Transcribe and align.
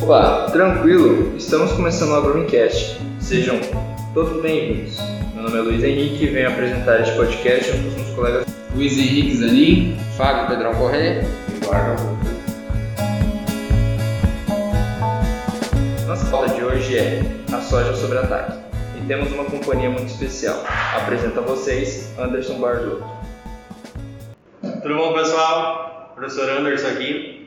Olá, 0.00 0.48
tranquilo? 0.50 1.36
Estamos 1.36 1.72
começando 1.72 2.10
o 2.10 2.14
AgroMcast. 2.14 3.00
Sejam 3.20 3.58
todos 4.14 4.40
bem-vindos. 4.40 4.96
Meu 5.34 5.42
nome 5.42 5.58
é 5.58 5.60
Luiz 5.60 5.82
Henrique 5.82 6.24
e 6.24 6.28
venho 6.28 6.48
apresentar 6.48 7.00
este 7.00 7.16
podcast 7.16 7.72
junto 7.72 7.94
com 7.94 8.00
os 8.02 8.10
colegas 8.10 8.46
Luiz 8.74 8.96
Henrique 8.96 9.36
Zanin, 9.36 9.98
Fábio 10.16 10.46
Pedrão 10.46 10.72
Corrêa 10.76 11.24
e 11.50 11.56
Eduardo 11.56 11.90
Augusto. 11.90 12.28
Nossa 16.06 16.26
fala 16.26 16.48
de 16.48 16.62
hoje 16.62 16.96
é 16.96 17.22
a 17.52 17.60
soja 17.60 17.94
sobre 17.94 18.18
ataque. 18.18 18.56
E 18.96 19.06
temos 19.06 19.32
uma 19.32 19.44
companhia 19.44 19.90
muito 19.90 20.06
especial. 20.06 20.64
Apresento 20.96 21.40
a 21.40 21.42
vocês 21.42 22.14
Anderson 22.16 22.60
Bardotto. 22.60 23.04
Tudo 24.62 24.94
bom, 24.94 25.12
pessoal? 25.12 26.12
Professor 26.14 26.48
Anderson 26.50 26.86
aqui. 26.86 27.37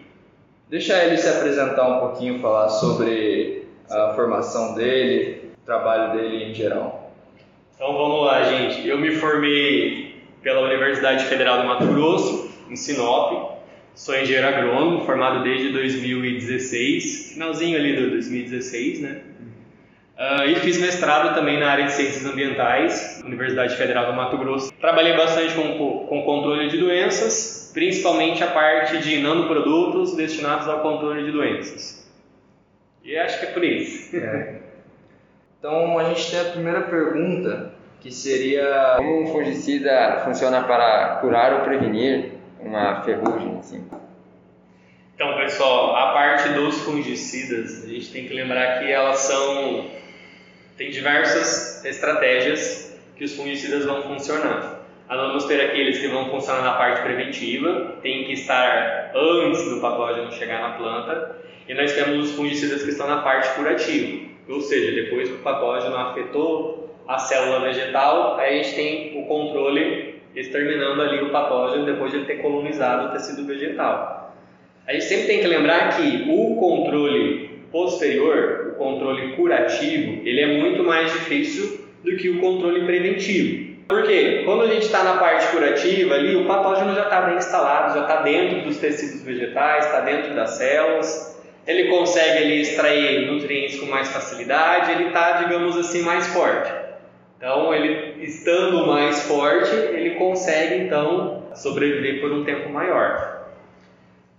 Deixa 0.72 1.04
ele 1.04 1.18
se 1.18 1.28
apresentar 1.28 1.86
um 1.86 2.00
pouquinho, 2.00 2.40
falar 2.40 2.70
sobre 2.70 3.68
a 3.90 4.14
formação 4.16 4.74
dele, 4.74 5.52
o 5.62 5.66
trabalho 5.66 6.14
dele 6.14 6.46
em 6.46 6.54
geral. 6.54 7.12
Então 7.76 7.92
vamos 7.92 8.26
lá, 8.26 8.44
gente. 8.44 8.88
Eu 8.88 8.98
me 8.98 9.12
formei 9.12 10.16
pela 10.42 10.62
Universidade 10.62 11.26
Federal 11.26 11.62
do 11.62 11.68
Mato 11.68 11.86
Grosso, 11.88 12.50
em 12.70 12.78
Sinop. 12.78 13.60
Sou 13.94 14.16
engenheiro 14.16 14.48
agrônomo, 14.48 15.06
formado 15.06 15.44
desde 15.44 15.74
2016, 15.74 17.34
finalzinho 17.34 17.78
ali 17.78 17.94
do 17.98 18.12
2016, 18.12 19.02
né? 19.02 19.22
Uh, 20.18 20.44
e 20.52 20.56
fiz 20.56 20.80
mestrado 20.80 21.36
também 21.36 21.60
na 21.60 21.70
área 21.70 21.84
de 21.84 21.92
ciências 21.92 22.26
ambientais, 22.26 23.22
Universidade 23.26 23.76
Federal 23.76 24.06
do 24.06 24.14
Mato 24.14 24.38
Grosso. 24.38 24.72
Trabalhei 24.80 25.18
bastante 25.18 25.54
com, 25.54 26.06
com 26.08 26.22
controle 26.22 26.70
de 26.70 26.78
doenças, 26.78 27.61
principalmente 27.74 28.44
a 28.44 28.48
parte 28.48 28.98
de 29.00 29.22
nanoprodutos 29.22 30.16
destinados 30.16 30.68
ao 30.68 30.82
controle 30.82 31.26
de 31.26 31.32
doenças. 31.32 32.10
E 33.04 33.18
acho 33.18 33.40
que 33.40 33.46
é 33.48 33.52
por 33.52 33.64
isso. 33.64 34.16
É. 34.16 34.60
Então 35.60 35.98
a 35.98 36.04
gente 36.06 36.32
tem 36.32 36.40
a 36.40 36.46
primeira 36.46 36.82
pergunta, 36.82 37.74
que 38.00 38.12
seria 38.12 38.96
como 38.98 39.24
um 39.24 39.28
fungicida 39.28 40.22
funciona 40.26 40.64
para 40.64 41.18
curar 41.22 41.54
ou 41.54 41.60
prevenir 41.62 42.32
uma 42.60 43.02
ferrugem, 43.04 43.58
assim. 43.60 43.88
Então, 45.16 45.38
pessoal, 45.38 45.96
a 45.96 46.14
parte 46.14 46.50
dos 46.50 46.82
fungicidas, 46.82 47.84
a 47.84 47.88
gente 47.88 48.12
tem 48.12 48.28
que 48.28 48.34
lembrar 48.34 48.80
que 48.80 48.92
elas 48.92 49.20
são 49.20 49.86
tem 50.78 50.90
diversas 50.90 51.86
estratégias 51.86 52.98
que 53.16 53.24
os 53.24 53.36
fungicidas 53.36 53.86
vão 53.86 54.02
funcionar. 54.02 54.81
Nós 55.12 55.20
vamos 55.28 55.44
ter 55.44 55.60
aqueles 55.60 56.00
que 56.00 56.08
vão 56.08 56.30
funcionar 56.30 56.62
na 56.62 56.72
parte 56.76 57.02
preventiva, 57.02 57.98
tem 58.02 58.24
que 58.24 58.32
estar 58.32 59.12
antes 59.14 59.70
do 59.70 59.82
patógeno 59.82 60.32
chegar 60.32 60.62
na 60.62 60.70
planta, 60.78 61.36
e 61.68 61.74
nós 61.74 61.92
temos 61.92 62.30
os 62.30 62.32
fungicidas 62.38 62.82
que 62.82 62.92
estão 62.92 63.10
na 63.10 63.18
parte 63.18 63.54
curativa, 63.54 64.26
ou 64.48 64.62
seja, 64.62 64.90
depois 64.94 65.28
que 65.28 65.36
o 65.36 65.40
patógeno 65.40 65.98
afetou 65.98 66.96
a 67.06 67.18
célula 67.18 67.60
vegetal, 67.60 68.38
aí 68.38 68.58
a 68.58 68.64
gente 68.64 68.74
tem 68.74 69.22
o 69.22 69.26
controle 69.26 70.16
exterminando 70.34 71.02
ali 71.02 71.22
o 71.22 71.30
patógeno 71.30 71.86
depois 71.86 72.12
de 72.12 72.20
ele 72.20 72.26
ter 72.26 72.38
colonizado 72.38 73.10
o 73.10 73.12
tecido 73.12 73.46
vegetal. 73.46 74.34
A 74.88 74.94
gente 74.94 75.04
sempre 75.04 75.28
tem 75.28 75.42
que 75.42 75.48
lembrar 75.48 75.90
que 75.98 76.24
o 76.30 76.56
controle 76.56 77.50
posterior, 77.70 78.76
o 78.76 78.78
controle 78.78 79.36
curativo, 79.36 80.26
ele 80.26 80.40
é 80.40 80.58
muito 80.58 80.86
mais 80.86 81.12
difícil 81.12 81.86
do 82.02 82.16
que 82.16 82.30
o 82.30 82.40
controle 82.40 82.86
preventivo. 82.86 83.61
Por 83.92 84.04
quê? 84.04 84.44
Quando 84.46 84.62
a 84.64 84.68
gente 84.68 84.86
está 84.86 85.04
na 85.04 85.18
parte 85.18 85.48
curativa 85.48 86.16
ali, 86.16 86.34
o 86.34 86.46
patógeno 86.46 86.96
já 86.96 87.04
está 87.04 87.24
bem 87.24 87.36
instalado, 87.36 87.94
já 87.94 88.04
está 88.04 88.22
dentro 88.22 88.62
dos 88.62 88.78
tecidos 88.78 89.22
vegetais, 89.22 89.86
está 89.86 90.00
dentro 90.00 90.34
das 90.34 90.52
células, 90.52 91.38
ele 91.68 91.90
consegue 91.90 92.38
ali 92.38 92.62
extrair 92.62 93.30
nutrientes 93.30 93.82
com 93.82 93.88
mais 93.88 94.08
facilidade, 94.08 94.92
ele 94.92 95.08
está, 95.10 95.34
digamos 95.44 95.76
assim, 95.76 96.04
mais 96.04 96.26
forte. 96.28 96.72
Então, 97.38 97.74
ele 97.74 98.24
estando 98.24 98.88
mais 98.88 99.24
forte, 99.24 99.76
ele 99.76 100.12
consegue 100.12 100.86
então 100.86 101.44
sobreviver 101.54 102.22
por 102.22 102.32
um 102.32 102.46
tempo 102.46 102.70
maior. 102.70 103.50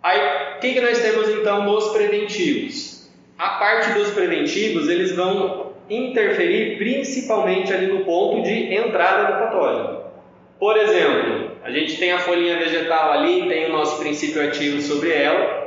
Aí, 0.03 0.57
o 0.57 0.61
que, 0.61 0.73
que 0.73 0.81
nós 0.81 0.99
temos 0.99 1.29
então 1.29 1.63
nos 1.65 1.89
preventivos? 1.89 3.07
A 3.39 3.51
parte 3.51 3.93
dos 3.93 4.13
preventivos, 4.13 4.89
eles 4.89 5.15
vão 5.15 5.72
interferir 5.91 6.79
principalmente 6.79 7.73
ali 7.73 7.87
no 7.87 8.05
ponto 8.05 8.43
de 8.43 8.75
entrada 8.75 9.33
do 9.33 9.39
patógeno. 9.39 10.03
Por 10.59 10.77
exemplo, 10.77 11.53
a 11.63 11.71
gente 11.71 11.99
tem 11.99 12.13
a 12.13 12.19
folhinha 12.19 12.59
vegetal 12.59 13.13
ali, 13.13 13.49
tem 13.49 13.67
o 13.67 13.73
nosso 13.73 13.99
princípio 13.99 14.43
ativo 14.43 14.81
sobre 14.81 15.13
ela. 15.13 15.63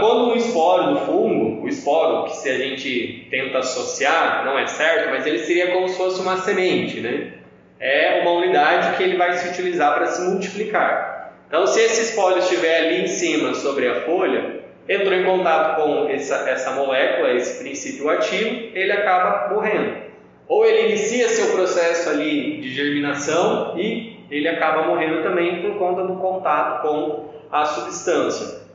Quando 0.00 0.30
um 0.30 0.34
esporo 0.34 0.94
do 0.94 1.00
fungo, 1.00 1.64
o 1.64 1.68
esporo 1.68 2.24
que 2.24 2.36
se 2.36 2.48
a 2.48 2.58
gente 2.58 3.26
tenta 3.30 3.58
associar, 3.58 4.44
não 4.44 4.58
é 4.58 4.66
certo, 4.66 5.10
mas 5.10 5.26
ele 5.26 5.38
seria 5.40 5.72
como 5.72 5.88
se 5.88 5.96
fosse 5.96 6.20
uma 6.20 6.36
semente, 6.38 7.00
né? 7.00 7.32
É 7.78 8.20
uma 8.22 8.32
unidade 8.32 8.96
que 8.96 9.02
ele 9.04 9.16
vai 9.16 9.32
se 9.34 9.48
utilizar 9.48 9.94
para 9.94 10.06
se 10.06 10.22
multiplicar. 10.28 11.32
Então, 11.46 11.66
se 11.66 11.80
esse 11.80 12.02
esporo 12.02 12.38
estiver 12.38 12.86
ali 12.86 13.02
em 13.02 13.06
cima 13.06 13.54
sobre 13.54 13.88
a 13.88 14.00
folha, 14.02 14.57
entrou 14.88 15.12
em 15.12 15.24
contato 15.24 15.76
com 15.76 16.08
essa, 16.08 16.48
essa 16.48 16.70
molécula, 16.72 17.32
esse 17.32 17.62
princípio 17.62 18.08
ativo, 18.08 18.70
ele 18.74 18.92
acaba 18.92 19.54
morrendo. 19.54 20.08
Ou 20.48 20.64
ele 20.64 20.88
inicia 20.88 21.28
seu 21.28 21.54
processo 21.54 22.08
ali 22.08 22.58
de 22.60 22.72
germinação 22.72 23.78
e 23.78 24.18
ele 24.30 24.48
acaba 24.48 24.82
morrendo 24.82 25.22
também 25.22 25.60
por 25.60 25.76
conta 25.78 26.04
do 26.04 26.16
contato 26.16 26.82
com 26.82 27.28
a 27.52 27.64
substância. 27.66 28.66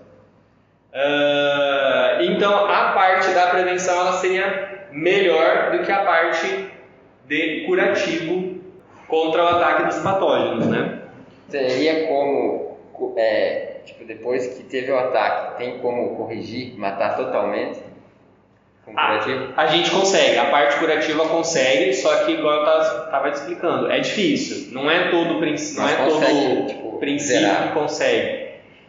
Uh, 0.93 2.21
então, 2.21 2.67
a 2.67 2.91
parte 2.93 3.31
da 3.31 3.47
prevenção 3.47 3.99
ela 3.99 4.13
seria 4.13 4.87
melhor 4.91 5.71
do 5.71 5.83
que 5.83 5.91
a 5.91 6.03
parte 6.03 6.67
de 7.27 7.63
curativo 7.65 8.61
contra 9.07 9.43
o 9.43 9.47
ataque 9.47 9.85
dos 9.85 9.97
patógenos, 9.99 10.67
né? 10.67 10.99
Seria 11.49 12.07
como 12.07 12.77
é, 13.17 13.72
tipo, 13.85 14.05
depois 14.05 14.57
que 14.57 14.63
teve 14.63 14.91
o 14.91 14.97
ataque, 14.97 15.57
tem 15.57 15.79
como 15.79 16.15
corrigir, 16.15 16.77
matar 16.77 17.15
totalmente? 17.15 17.79
Com 18.85 18.93
curativo? 18.93 19.53
Ah, 19.55 19.61
a 19.61 19.67
gente 19.67 19.91
consegue, 19.91 20.37
a 20.37 20.45
parte 20.45 20.77
curativa 20.77 21.27
consegue, 21.27 21.93
só 21.93 22.25
que 22.25 22.33
igual 22.33 22.65
eu 22.65 22.81
estava 22.81 23.31
te 23.31 23.35
explicando, 23.35 23.91
é 23.91 23.99
difícil. 23.99 24.73
Não 24.73 24.89
é 24.91 25.09
todo, 25.09 25.39
princ... 25.39 25.59
não 25.75 25.87
é 25.87 25.95
consegue, 25.95 26.55
todo 26.55 26.67
tipo, 26.67 26.97
princípio 26.99 27.41
zerar. 27.41 27.67
que 27.67 27.73
consegue. 27.73 28.43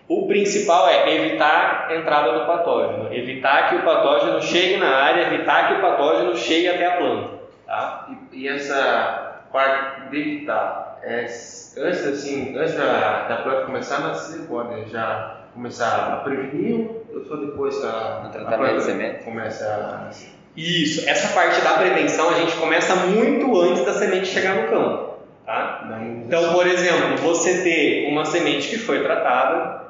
O 0.07 0.27
principal 0.27 0.89
é 0.89 1.15
evitar 1.15 1.87
a 1.89 1.97
entrada 1.97 2.39
do 2.39 2.47
patógeno, 2.47 3.13
evitar 3.15 3.71
que 3.71 3.77
o 3.77 3.83
patógeno 3.83 4.43
chegue 4.43 4.77
na 4.77 4.97
área, 4.97 5.23
evitar 5.23 5.69
que 5.69 5.75
o 5.75 5.81
patógeno 5.81 6.37
chegue 6.37 6.69
até 6.69 6.87
a 6.87 6.97
planta. 6.97 7.31
Tá? 7.67 8.09
E, 8.33 8.43
e 8.43 8.49
essa 8.49 9.47
parte 9.51 10.11
de 10.11 10.21
evitar, 10.21 10.84
é, 11.07 11.21
antes, 11.21 12.07
assim, 12.07 12.57
antes 12.57 12.75
da, 12.75 13.29
da 13.29 13.37
planta 13.39 13.67
começar, 13.67 14.01
mas 14.01 14.19
você 14.19 14.39
pode 14.45 14.91
já 14.91 15.41
começar 15.53 16.13
a 16.13 16.17
prevenir 16.17 16.91
ou 17.13 17.25
só 17.25 17.37
depois 17.37 17.79
que 17.79 17.87
a, 17.87 18.31
a 18.47 18.81
semente? 18.81 19.25
começa 19.25 19.65
a... 19.67 20.11
Isso, 20.57 21.09
essa 21.09 21.35
parte 21.35 21.61
da 21.63 21.75
prevenção 21.75 22.31
a 22.31 22.35
gente 22.35 22.57
começa 22.57 22.95
muito 22.95 23.61
antes 23.61 23.85
da 23.85 23.93
semente 23.93 24.27
chegar 24.27 24.63
no 24.63 24.69
campo. 24.69 25.15
Tá? 25.45 26.01
Então, 26.27 26.53
por 26.53 26.67
exemplo, 26.67 27.19
você 27.19 27.63
ter 27.63 28.09
uma 28.09 28.25
semente 28.25 28.69
que 28.69 28.79
foi 28.79 29.03
tratada 29.03 29.85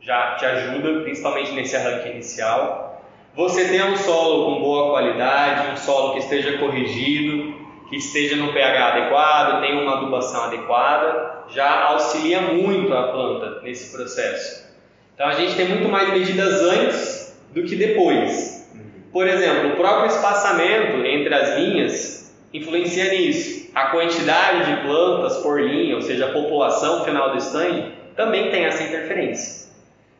já 0.00 0.36
te 0.36 0.44
ajuda, 0.44 1.00
principalmente 1.00 1.52
nesse 1.52 1.74
arranque 1.74 2.10
inicial. 2.10 3.02
Você 3.34 3.68
ter 3.68 3.82
um 3.84 3.96
solo 3.96 4.46
com 4.46 4.60
boa 4.60 4.90
qualidade, 4.90 5.72
um 5.72 5.76
solo 5.76 6.12
que 6.12 6.20
esteja 6.20 6.58
corrigido, 6.58 7.65
que 7.88 7.96
esteja 7.96 8.36
no 8.36 8.52
pH 8.52 8.88
adequado, 8.88 9.60
tenha 9.60 9.80
uma 9.80 9.98
adubação 9.98 10.44
adequada, 10.44 11.44
já 11.50 11.84
auxilia 11.84 12.40
muito 12.40 12.92
a 12.92 13.08
planta 13.08 13.60
nesse 13.62 13.96
processo. 13.96 14.66
Então 15.14 15.26
a 15.26 15.32
gente 15.32 15.54
tem 15.54 15.68
muito 15.68 15.88
mais 15.88 16.12
medidas 16.12 16.60
antes 16.62 17.38
do 17.52 17.62
que 17.62 17.76
depois. 17.76 18.68
Por 19.12 19.26
exemplo, 19.26 19.72
o 19.72 19.76
próprio 19.76 20.06
espaçamento 20.06 21.04
entre 21.06 21.32
as 21.34 21.56
linhas 21.56 22.34
influencia 22.52 23.10
nisso. 23.10 23.70
A 23.74 23.86
quantidade 23.86 24.70
de 24.70 24.82
plantas 24.82 25.38
por 25.38 25.60
linha, 25.60 25.94
ou 25.94 26.02
seja, 26.02 26.26
a 26.26 26.32
população 26.32 27.04
final 27.04 27.30
do 27.30 27.38
stand, 27.38 27.92
também 28.16 28.50
tem 28.50 28.64
essa 28.64 28.82
interferência. 28.82 29.65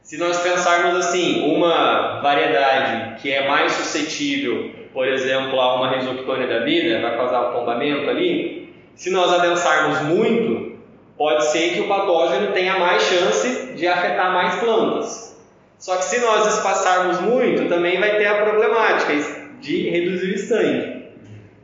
Se 0.06 0.17
nós 0.19 0.38
pensarmos 0.38 1.05
assim, 1.05 1.53
uma 1.53 2.20
variedade 2.20 3.20
que 3.20 3.32
é 3.32 3.49
mais 3.49 3.73
suscetível, 3.73 4.70
por 4.94 5.08
exemplo, 5.08 5.61
a 5.61 5.75
uma 5.75 5.91
risoctônia 5.97 6.47
da 6.47 6.61
vida, 6.61 7.00
vai 7.03 7.17
causar 7.17 7.49
um 7.49 7.53
tombamento 7.53 8.08
ali, 8.08 8.73
se 8.94 9.11
nós 9.11 9.32
adensarmos 9.32 10.03
muito, 10.03 10.79
pode 11.19 11.47
ser 11.47 11.70
que 11.70 11.81
o 11.81 11.88
patógeno 11.88 12.53
tenha 12.53 12.79
mais 12.79 13.03
chance 13.03 13.73
de 13.75 13.88
afetar 13.88 14.32
mais 14.32 14.55
plantas. 14.61 15.37
Só 15.76 15.97
que 15.97 16.05
se 16.05 16.20
nós 16.20 16.55
espaçarmos 16.55 17.20
muito, 17.23 17.69
também 17.69 17.99
vai 17.99 18.17
ter 18.17 18.26
a 18.26 18.44
problemática 18.44 19.12
de 19.61 19.91
reduzir 19.91 20.31
o 20.31 20.35
stand. 20.37 21.02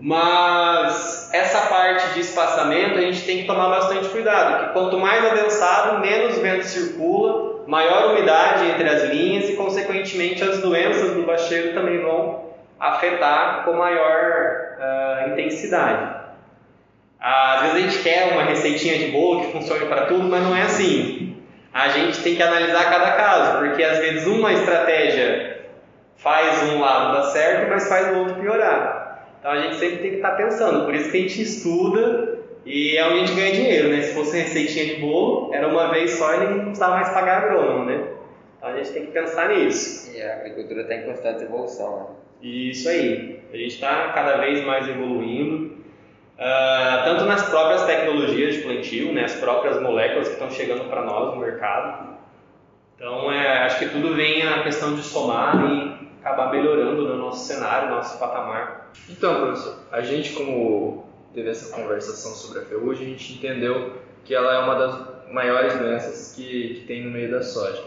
Mas 0.00 1.30
essa 1.32 1.60
parte 1.68 2.14
de 2.14 2.20
espaçamento 2.22 2.98
a 2.98 3.02
gente 3.02 3.22
tem 3.22 3.42
que 3.42 3.46
tomar 3.46 3.68
bastante 3.68 4.08
cuidado, 4.08 4.64
porque 4.64 4.72
quanto 4.72 4.98
mais 4.98 5.24
adensado, 5.24 6.00
menos 6.00 6.38
vento 6.38 6.64
circula 6.64 7.51
maior 7.66 8.12
umidade 8.12 8.66
entre 8.66 8.88
as 8.88 9.04
linhas 9.04 9.48
e, 9.48 9.54
consequentemente, 9.54 10.42
as 10.42 10.60
doenças 10.60 11.12
do 11.12 11.22
bacheiro 11.22 11.74
também 11.74 12.00
vão 12.00 12.52
afetar 12.78 13.64
com 13.64 13.74
maior 13.74 14.76
uh, 14.78 15.30
intensidade. 15.30 16.22
Às 17.20 17.60
vezes 17.62 17.76
a 17.76 17.80
gente 17.80 18.02
quer 18.02 18.32
uma 18.32 18.42
receitinha 18.42 18.98
de 18.98 19.12
bolo 19.12 19.42
que 19.42 19.52
funcione 19.52 19.86
para 19.86 20.06
tudo, 20.06 20.24
mas 20.24 20.42
não 20.42 20.56
é 20.56 20.62
assim. 20.62 21.36
A 21.72 21.88
gente 21.88 22.20
tem 22.20 22.34
que 22.34 22.42
analisar 22.42 22.90
cada 22.90 23.12
caso, 23.12 23.58
porque 23.58 23.82
às 23.82 23.98
vezes 23.98 24.26
uma 24.26 24.52
estratégia 24.52 25.60
faz 26.16 26.70
um 26.70 26.80
lado 26.80 27.16
dar 27.16 27.22
certo, 27.30 27.70
mas 27.70 27.88
faz 27.88 28.14
o 28.14 28.18
outro 28.18 28.34
piorar. 28.34 29.28
Então 29.38 29.52
a 29.52 29.60
gente 29.60 29.76
sempre 29.76 29.98
tem 29.98 30.10
que 30.10 30.16
estar 30.16 30.32
pensando, 30.32 30.84
por 30.84 30.94
isso 30.94 31.10
que 31.10 31.16
a 31.16 31.20
gente 31.20 31.42
estuda 31.42 32.31
e 32.64 32.96
é 32.96 33.04
onde 33.06 33.14
a 33.14 33.26
gente 33.26 33.34
ganha 33.34 33.52
dinheiro, 33.52 33.88
né? 33.88 34.02
Se 34.02 34.14
fosse 34.14 34.36
receitinha 34.36 34.94
de 34.94 35.00
bolo, 35.00 35.52
era 35.52 35.66
uma 35.66 35.90
vez 35.90 36.12
só 36.12 36.34
e 36.34 36.40
ninguém 36.40 36.56
não 36.56 36.64
precisava 36.66 36.96
mais 36.96 37.08
pagar 37.10 37.44
agrônomo, 37.44 37.84
né? 37.84 38.04
Então 38.56 38.70
a 38.70 38.76
gente 38.76 38.92
tem 38.92 39.06
que 39.06 39.12
pensar 39.12 39.48
nisso. 39.48 40.12
E 40.16 40.22
a 40.22 40.36
agricultura 40.36 40.82
está 40.82 40.94
em 40.94 41.02
constante 41.02 41.42
evolução, 41.42 41.96
né? 41.96 42.06
Isso 42.42 42.88
aí. 42.88 43.40
A 43.52 43.56
gente 43.56 43.74
está 43.74 44.12
cada 44.12 44.36
vez 44.36 44.64
mais 44.64 44.88
evoluindo. 44.88 45.72
Uh, 46.38 47.04
tanto 47.04 47.24
nas 47.24 47.48
próprias 47.48 47.84
tecnologias 47.84 48.54
de 48.54 48.62
plantio, 48.62 49.12
né, 49.12 49.24
as 49.24 49.34
próprias 49.34 49.80
moléculas 49.80 50.26
que 50.26 50.34
estão 50.34 50.50
chegando 50.50 50.88
para 50.88 51.04
nós 51.04 51.34
no 51.34 51.40
mercado. 51.40 52.16
Então, 52.96 53.30
é, 53.30 53.64
acho 53.64 53.78
que 53.78 53.88
tudo 53.90 54.14
vem 54.14 54.46
a 54.46 54.62
questão 54.62 54.94
de 54.94 55.02
somar 55.02 55.56
e 55.70 56.08
acabar 56.20 56.50
melhorando 56.50 57.06
no 57.06 57.16
nosso 57.16 57.46
cenário, 57.46 57.90
no 57.90 57.96
nosso 57.96 58.18
patamar. 58.18 58.90
Então, 59.08 59.40
professor, 59.40 59.76
a 59.90 60.00
gente 60.00 60.32
como 60.32 61.01
teve 61.34 61.50
essa 61.50 61.74
conversação 61.74 62.32
sobre 62.32 62.60
a 62.60 62.64
ferrugem, 62.64 63.06
a 63.06 63.10
gente 63.10 63.34
entendeu 63.34 63.94
que 64.24 64.34
ela 64.34 64.54
é 64.54 64.58
uma 64.58 64.74
das 64.74 65.32
maiores 65.32 65.78
doenças 65.78 66.34
que, 66.34 66.80
que 66.80 66.86
tem 66.86 67.04
no 67.04 67.10
meio 67.10 67.30
da 67.30 67.42
soja. 67.42 67.82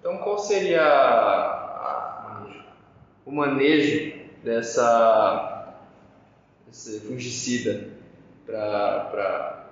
Então, 0.00 0.18
qual 0.18 0.38
seria 0.38 0.82
a, 0.82 1.46
a, 1.84 2.46
o 3.26 3.32
manejo? 3.32 4.18
Dessa 4.42 5.74
fungicida 7.06 7.88
para, 8.46 9.66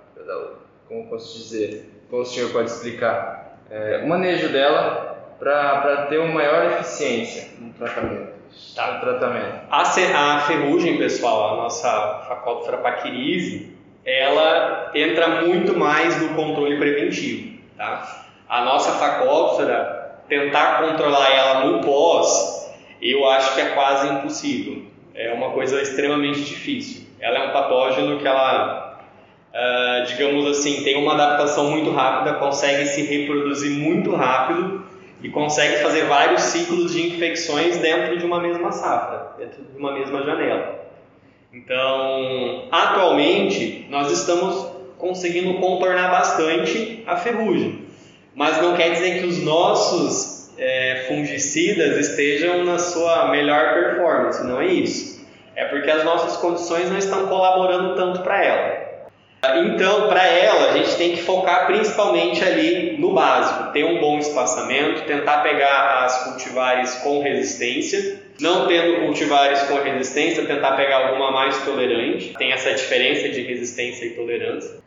como 0.87 1.07
posso 1.07 1.37
dizer, 1.37 1.89
como 2.09 2.21
o 2.21 2.25
senhor 2.25 2.51
pode 2.51 2.69
explicar, 2.69 3.59
é, 3.69 4.01
o 4.03 4.07
manejo 4.07 4.49
dela 4.49 5.06
para 5.39 6.07
ter 6.09 6.19
uma 6.19 6.33
maior 6.33 6.71
eficiência 6.71 7.49
no 7.59 7.73
tratamento. 7.73 8.37
Tá. 8.75 8.93
No 8.93 8.99
tratamento. 8.99 9.61
A, 9.69 9.81
a 9.81 10.39
ferrugem, 10.41 10.97
pessoal, 10.97 11.53
a 11.53 11.63
nossa 11.63 12.25
Facóptera 12.27 12.77
paquirise, 12.77 13.75
ela 14.05 14.91
entra 14.95 15.41
muito 15.41 15.77
mais 15.77 16.21
no 16.21 16.29
controle 16.35 16.77
preventivo, 16.77 17.59
tá? 17.75 18.25
A 18.47 18.63
nossa 18.63 18.93
Facóptera, 18.93 20.21
tentar 20.29 20.81
controlar 20.81 21.29
ela 21.29 21.65
no 21.65 21.81
pós, 21.81 22.71
eu 23.01 23.27
acho 23.29 23.53
que 23.55 23.61
é 23.61 23.69
quase 23.69 24.07
impossível 24.07 24.87
é 25.17 25.33
uma 25.33 25.49
coisa 25.49 25.81
extremamente 25.81 26.41
difícil. 26.41 27.07
Ela 27.19 27.39
é 27.39 27.49
um 27.49 27.51
patógeno 27.51 28.19
que 28.19 28.27
ela, 28.27 29.01
uh, 29.51 30.05
digamos 30.05 30.45
assim, 30.45 30.83
tem 30.83 30.95
uma 30.95 31.13
adaptação 31.15 31.71
muito 31.71 31.89
rápida, 31.89 32.35
consegue 32.35 32.85
se 32.85 33.01
reproduzir 33.01 33.71
muito 33.71 34.15
rápido 34.15 34.85
e 35.21 35.29
consegue 35.29 35.77
fazer 35.77 36.05
vários 36.05 36.41
ciclos 36.43 36.93
de 36.93 37.07
infecções 37.07 37.77
dentro 37.77 38.17
de 38.17 38.25
uma 38.25 38.39
mesma 38.39 38.71
safra, 38.71 39.33
dentro 39.37 39.63
de 39.63 39.77
uma 39.77 39.91
mesma 39.91 40.23
janela. 40.23 40.85
Então, 41.51 42.67
atualmente, 42.71 43.87
nós 43.89 44.11
estamos 44.11 44.67
conseguindo 44.97 45.55
contornar 45.55 46.09
bastante 46.09 47.03
a 47.07 47.15
ferrugem, 47.15 47.85
mas 48.35 48.61
não 48.61 48.75
quer 48.75 48.91
dizer 48.91 49.19
que 49.19 49.25
os 49.25 49.41
nossos 49.43 50.51
é, 50.57 51.05
fungicidas 51.07 51.97
estejam 51.97 52.63
na 52.63 52.77
sua 52.77 53.29
melhor 53.29 53.73
performance, 53.73 54.43
não 54.45 54.61
é 54.61 54.67
isso. 54.67 55.25
É 55.55 55.65
porque 55.65 55.89
as 55.89 56.03
nossas 56.03 56.37
condições 56.37 56.89
não 56.89 56.97
estão 56.97 57.27
colaborando 57.27 57.95
tanto 57.95 58.21
para 58.21 58.43
ela. 58.43 58.86
Então, 59.43 60.07
para 60.07 60.25
ela, 60.25 60.71
a 60.71 60.77
gente 60.77 60.95
tem 60.97 61.11
que 61.11 61.21
focar 61.21 61.67
principalmente 61.67 62.43
ali 62.43 62.97
no 62.97 63.13
básico, 63.13 63.71
ter 63.71 63.83
um 63.83 63.99
bom 63.99 64.17
espaçamento, 64.17 65.03
tentar 65.03 65.37
pegar 65.43 66.03
as 66.05 66.23
cultivares 66.23 66.95
com 66.95 67.21
resistência, 67.21 68.19
não 68.41 68.67
tendo 68.67 69.05
cultivares 69.05 69.61
com 69.63 69.75
resistência, 69.75 70.45
tentar 70.45 70.71
pegar 70.73 71.07
alguma 71.07 71.31
mais 71.31 71.63
tolerante, 71.63 72.33
tem 72.37 72.51
essa 72.51 72.73
diferença 72.73 73.29
de 73.29 73.41
resistência 73.43 74.05
e 74.05 74.09
tolerância, 74.11 74.79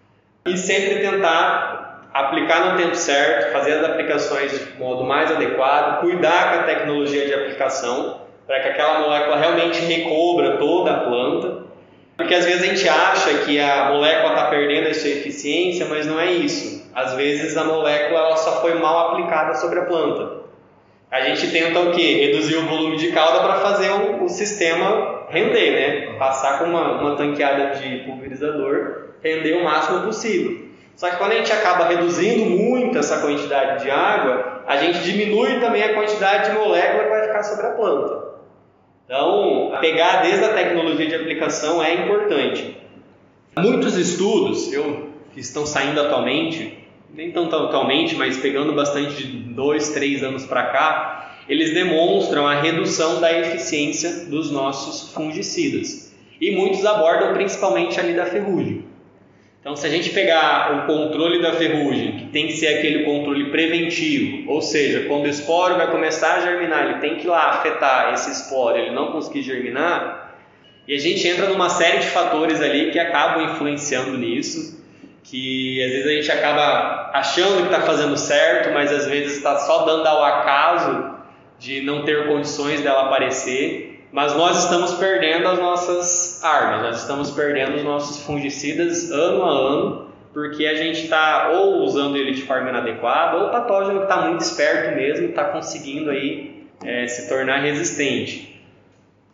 e 0.46 0.56
sempre 0.56 0.98
tentar 0.98 2.08
aplicar 2.12 2.72
no 2.72 2.76
tempo 2.76 2.96
certo, 2.96 3.52
fazer 3.52 3.74
as 3.74 3.84
aplicações 3.84 4.50
de 4.52 4.78
modo 4.78 5.04
mais 5.04 5.30
adequado, 5.30 6.00
cuidar 6.00 6.52
com 6.52 6.60
a 6.60 6.62
tecnologia 6.64 7.24
de 7.24 7.34
aplicação 7.34 8.20
para 8.46 8.60
que 8.60 8.68
aquela 8.68 9.00
molécula 9.00 9.36
realmente 9.36 9.80
recobra 9.80 10.56
toda 10.56 10.90
a 10.90 11.00
planta. 11.04 11.59
Porque 12.20 12.34
às 12.34 12.44
vezes 12.44 12.62
a 12.62 12.66
gente 12.66 12.86
acha 12.86 13.38
que 13.38 13.58
a 13.58 13.88
molécula 13.88 14.34
está 14.34 14.44
perdendo 14.48 14.88
a 14.88 14.94
sua 14.94 15.08
eficiência, 15.08 15.86
mas 15.86 16.06
não 16.06 16.20
é 16.20 16.30
isso. 16.30 16.86
Às 16.94 17.14
vezes 17.14 17.56
a 17.56 17.64
molécula 17.64 18.20
ela 18.20 18.36
só 18.36 18.60
foi 18.60 18.74
mal 18.74 19.10
aplicada 19.10 19.54
sobre 19.54 19.78
a 19.78 19.86
planta. 19.86 20.40
A 21.10 21.22
gente 21.22 21.50
tenta 21.50 21.80
o 21.80 21.92
quê? 21.92 22.26
Reduzir 22.26 22.56
o 22.56 22.66
volume 22.66 22.98
de 22.98 23.10
calda 23.10 23.40
para 23.40 23.54
fazer 23.60 23.90
o, 23.90 24.24
o, 24.24 24.28
sistema 24.28 25.24
render, 25.30 25.70
né? 25.70 26.18
Passar 26.18 26.58
com 26.58 26.66
uma, 26.66 27.00
uma 27.00 27.16
tanqueada 27.16 27.74
de 27.78 28.04
pulverizador, 28.04 29.14
render 29.22 29.54
o 29.54 29.64
máximo 29.64 30.02
possível. 30.02 30.68
Só 30.94 31.08
que 31.08 31.16
quando 31.16 31.32
a 31.32 31.36
gente 31.36 31.52
acaba 31.52 31.86
reduzindo 31.86 32.44
muito 32.44 32.98
essa 32.98 33.22
quantidade 33.22 33.82
de 33.82 33.90
água, 33.90 34.62
a 34.66 34.76
gente 34.76 35.00
diminui 35.00 35.58
também 35.58 35.82
a 35.82 35.94
quantidade 35.94 36.50
de 36.50 36.56
molécula 36.56 37.02
que 37.02 37.08
vai 37.08 37.26
ficar 37.28 37.42
sobre 37.44 37.66
a 37.66 37.70
planta. 37.70 38.19
Então, 39.10 39.72
pegar 39.80 40.22
desde 40.22 40.44
a 40.44 40.54
tecnologia 40.54 41.08
de 41.08 41.16
aplicação 41.16 41.82
é 41.82 41.94
importante. 41.94 42.76
Muitos 43.58 43.96
estudos 43.96 44.72
eu, 44.72 45.08
que 45.34 45.40
estão 45.40 45.66
saindo 45.66 46.00
atualmente, 46.00 46.78
nem 47.12 47.32
tanto 47.32 47.56
atualmente, 47.56 48.14
mas 48.14 48.36
pegando 48.36 48.72
bastante 48.72 49.26
de 49.26 49.36
dois, 49.52 49.88
três 49.88 50.22
anos 50.22 50.46
para 50.46 50.62
cá, 50.66 51.38
eles 51.48 51.74
demonstram 51.74 52.46
a 52.46 52.60
redução 52.60 53.20
da 53.20 53.36
eficiência 53.36 54.26
dos 54.26 54.48
nossos 54.52 55.12
fungicidas. 55.12 56.14
E 56.40 56.52
muitos 56.52 56.86
abordam 56.86 57.34
principalmente 57.34 57.98
ali 57.98 58.14
da 58.14 58.26
ferrugem. 58.26 58.84
Então, 59.60 59.76
se 59.76 59.86
a 59.86 59.90
gente 59.90 60.08
pegar 60.10 60.74
o 60.74 60.86
controle 60.86 61.42
da 61.42 61.52
ferrugem, 61.52 62.16
que 62.16 62.26
tem 62.28 62.46
que 62.46 62.54
ser 62.54 62.78
aquele 62.78 63.04
controle 63.04 63.50
preventivo, 63.50 64.50
ou 64.50 64.62
seja, 64.62 65.04
quando 65.06 65.24
o 65.24 65.28
esporo 65.28 65.76
vai 65.76 65.90
começar 65.90 66.36
a 66.36 66.40
germinar, 66.40 66.86
ele 66.86 66.98
tem 67.00 67.16
que 67.16 67.26
ir 67.26 67.28
lá 67.28 67.50
afetar 67.50 68.14
esse 68.14 68.30
esporo, 68.30 68.78
ele 68.78 68.90
não 68.90 69.12
conseguir 69.12 69.42
germinar, 69.42 70.34
e 70.88 70.94
a 70.94 70.98
gente 70.98 71.28
entra 71.28 71.46
numa 71.46 71.68
série 71.68 71.98
de 71.98 72.06
fatores 72.06 72.60
ali 72.62 72.90
que 72.90 72.98
acabam 72.98 73.44
influenciando 73.44 74.16
nisso, 74.16 74.82
que 75.22 75.82
às 75.84 75.90
vezes 75.90 76.06
a 76.06 76.12
gente 76.14 76.32
acaba 76.32 77.10
achando 77.12 77.58
que 77.58 77.72
está 77.74 77.82
fazendo 77.82 78.16
certo, 78.16 78.72
mas 78.72 78.90
às 78.90 79.06
vezes 79.06 79.36
está 79.36 79.58
só 79.58 79.84
dando 79.84 80.06
ao 80.06 80.24
acaso 80.24 81.14
de 81.58 81.82
não 81.82 82.02
ter 82.04 82.26
condições 82.26 82.80
dela 82.80 83.02
aparecer 83.02 83.89
mas 84.12 84.34
nós 84.34 84.64
estamos 84.64 84.94
perdendo 84.94 85.46
as 85.48 85.58
nossas 85.58 86.42
armas, 86.42 86.82
nós 86.82 87.00
estamos 87.02 87.30
perdendo 87.30 87.76
os 87.76 87.84
nossos 87.84 88.24
fungicidas 88.24 89.10
ano 89.10 89.42
a 89.44 89.50
ano, 89.50 90.10
porque 90.32 90.66
a 90.66 90.74
gente 90.74 91.04
está 91.04 91.50
ou 91.52 91.82
usando 91.84 92.16
ele 92.16 92.32
de 92.32 92.42
forma 92.42 92.70
inadequada, 92.70 93.38
ou 93.38 93.48
o 93.48 93.50
patógeno 93.50 93.98
que 93.98 94.04
está 94.04 94.22
muito 94.22 94.40
esperto 94.40 94.96
mesmo 94.96 95.28
está 95.28 95.44
conseguindo 95.44 96.10
aí 96.10 96.66
é, 96.84 97.06
se 97.06 97.28
tornar 97.28 97.58
resistente. 97.58 98.60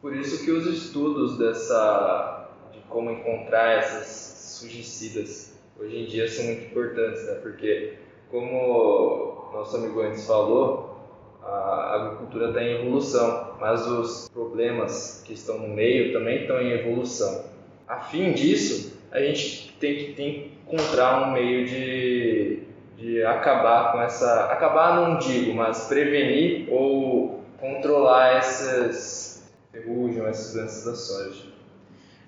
Por 0.01 0.15
isso 0.15 0.45
que 0.45 0.51
os 0.51 0.67
estudos 0.67 1.39
dessa 1.39 2.49
de 2.73 2.81
como 2.89 3.11
encontrar 3.11 3.79
essas 3.79 4.61
fungicidas 4.61 5.59
hoje 5.79 5.99
em 5.99 6.07
dia 6.07 6.29
são 6.29 6.45
muito 6.45 6.67
importantes, 6.67 7.25
né? 7.27 7.35
Porque 7.43 7.95
como 8.31 9.51
nosso 9.53 9.77
amigo 9.77 10.01
antes 10.01 10.27
falou, 10.27 11.01
a 11.43 11.95
agricultura 11.95 12.49
está 12.49 12.63
em 12.63 12.81
evolução, 12.81 13.46
mas 13.61 13.87
os 13.87 14.29
problemas 14.29 15.23
que 15.25 15.33
estão 15.33 15.59
no 15.59 15.69
meio 15.69 16.13
também 16.13 16.43
estão 16.43 16.61
em 16.61 16.73
evolução. 16.73 17.45
A 17.89 18.01
fim 18.01 18.33
disso, 18.33 19.01
a 19.11 19.21
gente 19.21 19.75
tem 19.81 19.97
que, 19.97 20.13
tem 20.13 20.33
que 20.33 20.51
encontrar 20.67 21.29
um 21.29 21.33
meio 21.33 21.67
de, 21.67 22.63
de 22.97 23.23
acabar 23.23 23.93
com 23.93 24.03
essa. 24.03 24.47
Acabar 24.47 24.97
não 24.97 25.19
digo, 25.19 25.55
mas 25.55 25.87
prevenir 25.87 26.67
ou 26.71 27.43
controlar 27.59 28.37
essas 28.37 29.37
ferrugem, 29.73 30.25
essas 30.27 30.55
doenças 30.55 30.85
da 30.85 30.95
soja. 30.95 31.57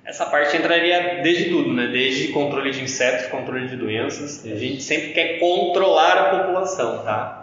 Essa 0.05 0.25
parte 0.25 0.57
entraria 0.57 1.21
desde 1.23 1.51
tudo, 1.51 1.73
né? 1.73 1.89
Desde 1.89 2.29
controle 2.29 2.71
de 2.71 2.83
insetos, 2.83 3.27
controle 3.27 3.69
de 3.69 3.77
doenças. 3.77 4.45
A 4.47 4.57
gente 4.57 4.83
sempre 4.83 5.13
quer 5.13 5.39
controlar 5.39 6.13
a 6.13 6.39
população, 6.39 7.05
tá? 7.05 7.38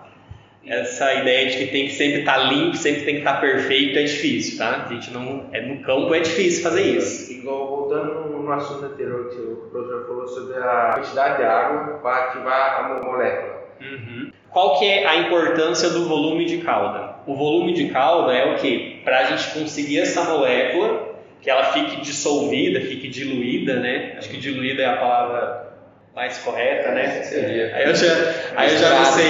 Essa 0.68 1.14
ideia 1.14 1.50
de 1.50 1.58
que 1.58 1.68
tem 1.68 1.86
que 1.86 1.94
sempre 1.94 2.20
estar 2.20 2.40
tá 2.40 2.44
limpo, 2.44 2.76
sempre 2.76 3.04
tem 3.04 3.16
que 3.16 3.22
estar 3.22 3.36
tá 3.36 3.42
perfeito 3.42 4.00
é 4.00 4.04
difícil, 4.04 4.58
tá? 4.58 4.86
A 4.86 4.94
gente 4.94 5.12
não 5.12 5.46
é 5.52 5.62
no 5.62 5.82
campo 5.82 6.14
é 6.14 6.20
difícil 6.20 6.64
fazer 6.64 6.82
isso. 6.82 7.32
Igual 7.32 7.68
voltando 7.68 8.30
no 8.30 8.52
assunto 8.52 8.86
anterior 8.86 9.30
que 9.30 9.42
o 9.42 9.70
professor 9.72 10.08
falou 10.08 10.28
sobre 10.28 10.58
a 10.58 10.94
quantidade 10.96 11.38
de 11.38 11.44
água 11.44 12.00
para 12.00 12.26
ativar 12.26 12.86
a 12.86 13.04
molécula. 13.04 13.56
Uhum. 13.78 14.32
qual 14.52 14.80
que 14.80 14.86
é 14.86 15.06
a 15.06 15.18
importância 15.18 15.90
do 15.90 16.06
volume 16.06 16.46
de 16.46 16.60
cauda? 16.60 17.16
O 17.28 17.36
volume 17.36 17.74
de 17.74 17.90
cauda 17.90 18.32
é 18.32 18.54
o 18.54 18.56
que? 18.56 19.02
Para 19.04 19.20
a 19.20 19.24
gente 19.26 19.54
conseguir 19.54 20.00
essa 20.00 20.24
molécula, 20.24 21.14
que 21.42 21.50
ela 21.50 21.66
fique 21.66 22.02
dissolvida, 22.02 22.80
fique 22.82 23.10
diluída, 23.10 23.76
né? 23.80 24.16
Acho 24.18 24.30
que 24.30 24.38
diluída 24.38 24.82
é 24.82 24.86
a 24.86 24.98
palavra 24.98 25.65
mais 26.16 26.38
correta, 26.38 26.92
né? 26.92 27.24
Seria. 27.24 27.76
Aí 27.76 27.90
eu 27.90 27.94
já, 27.94 28.08
aí 28.56 28.72
eu 28.72 28.80
já 28.80 28.90
não 28.92 29.06
sei. 29.06 29.28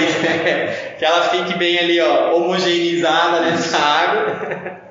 que 0.99 1.03
ela 1.03 1.23
fique 1.29 1.57
bem 1.57 1.79
ali, 1.79 1.99
ó, 1.99 2.35
homogeneizada 2.35 3.41
nessa 3.41 3.77
água, 3.77 4.81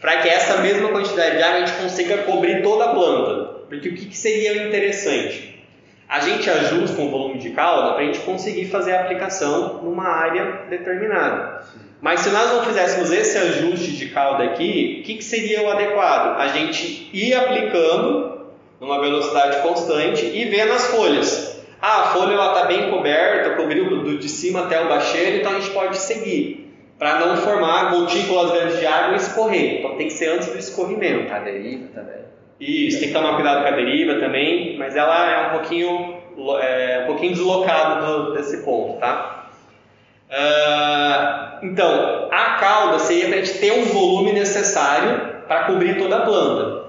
para 0.00 0.16
que 0.18 0.28
essa 0.28 0.58
mesma 0.58 0.88
quantidade 0.88 1.36
de 1.36 1.42
água 1.42 1.62
a 1.62 1.66
gente 1.66 1.80
consiga 1.80 2.18
cobrir 2.18 2.62
toda 2.62 2.86
a 2.86 2.88
planta. 2.88 3.56
Porque 3.68 3.88
o 3.88 3.94
que, 3.94 4.06
que 4.06 4.16
seria 4.16 4.52
o 4.54 4.68
interessante? 4.68 5.64
A 6.08 6.20
gente 6.20 6.48
ajusta 6.50 7.00
um 7.00 7.10
volume 7.10 7.38
de 7.38 7.50
cauda 7.50 7.94
para 7.94 8.02
a 8.02 8.06
gente 8.06 8.20
conseguir 8.20 8.66
fazer 8.66 8.94
a 8.94 9.02
aplicação 9.02 9.82
numa 9.82 10.08
área 10.08 10.62
determinada. 10.68 11.62
Mas 12.00 12.20
se 12.20 12.30
nós 12.30 12.52
não 12.52 12.64
fizéssemos 12.64 13.10
esse 13.10 13.38
ajuste 13.38 13.92
de 13.92 14.08
cauda 14.10 14.44
aqui, 14.44 14.98
o 15.00 15.04
que, 15.04 15.14
que 15.14 15.24
seria 15.24 15.62
o 15.62 15.70
adequado? 15.70 16.38
A 16.40 16.48
gente 16.48 17.08
ir 17.12 17.34
aplicando 17.34 18.35
numa 18.80 19.00
velocidade 19.00 19.62
constante 19.62 20.24
e 20.26 20.44
ver 20.46 20.66
nas 20.66 20.86
folhas. 20.88 21.64
Ah, 21.80 22.02
a 22.02 22.04
folha 22.06 22.34
está 22.34 22.64
bem 22.64 22.90
coberta, 22.90 23.50
cobriu 23.50 24.02
do, 24.02 24.18
de 24.18 24.28
cima 24.28 24.60
até 24.64 24.80
o 24.80 24.88
bacheiro, 24.88 25.36
então 25.36 25.52
a 25.52 25.60
gente 25.60 25.70
pode 25.70 25.98
seguir. 25.98 26.74
Para 26.98 27.20
não 27.20 27.36
formar 27.36 27.90
gotículas 27.90 28.52
grandes 28.52 28.78
de 28.78 28.86
água 28.86 29.12
e 29.12 29.16
escorrer. 29.16 29.78
Então 29.78 29.96
tem 29.96 30.06
que 30.06 30.14
ser 30.14 30.30
antes 30.30 30.48
do 30.48 30.58
escorrimento. 30.58 31.32
A 31.32 31.38
deriva 31.40 31.88
também. 31.94 32.26
Isso, 32.58 33.00
tem 33.00 33.08
que 33.08 33.14
tomar 33.14 33.34
cuidado 33.34 33.62
com 33.62 33.68
a 33.68 33.76
deriva 33.76 34.14
também, 34.14 34.78
mas 34.78 34.96
ela 34.96 35.30
é 35.30 35.46
um 35.48 35.50
pouquinho, 35.50 36.16
é, 36.62 37.00
um 37.02 37.06
pouquinho 37.06 37.32
deslocada 37.34 38.06
do, 38.06 38.32
desse 38.32 38.64
ponto, 38.64 38.98
tá? 38.98 39.50
Uh, 40.28 41.66
então, 41.66 42.28
a 42.32 42.56
cauda 42.58 42.98
seria 42.98 43.28
para 43.28 43.36
a 43.36 43.44
gente 43.44 43.58
ter 43.58 43.72
um 43.72 43.84
volume 43.84 44.32
necessário 44.32 45.44
para 45.46 45.64
cobrir 45.64 45.98
toda 45.98 46.16
a 46.16 46.20
planta. 46.22 46.85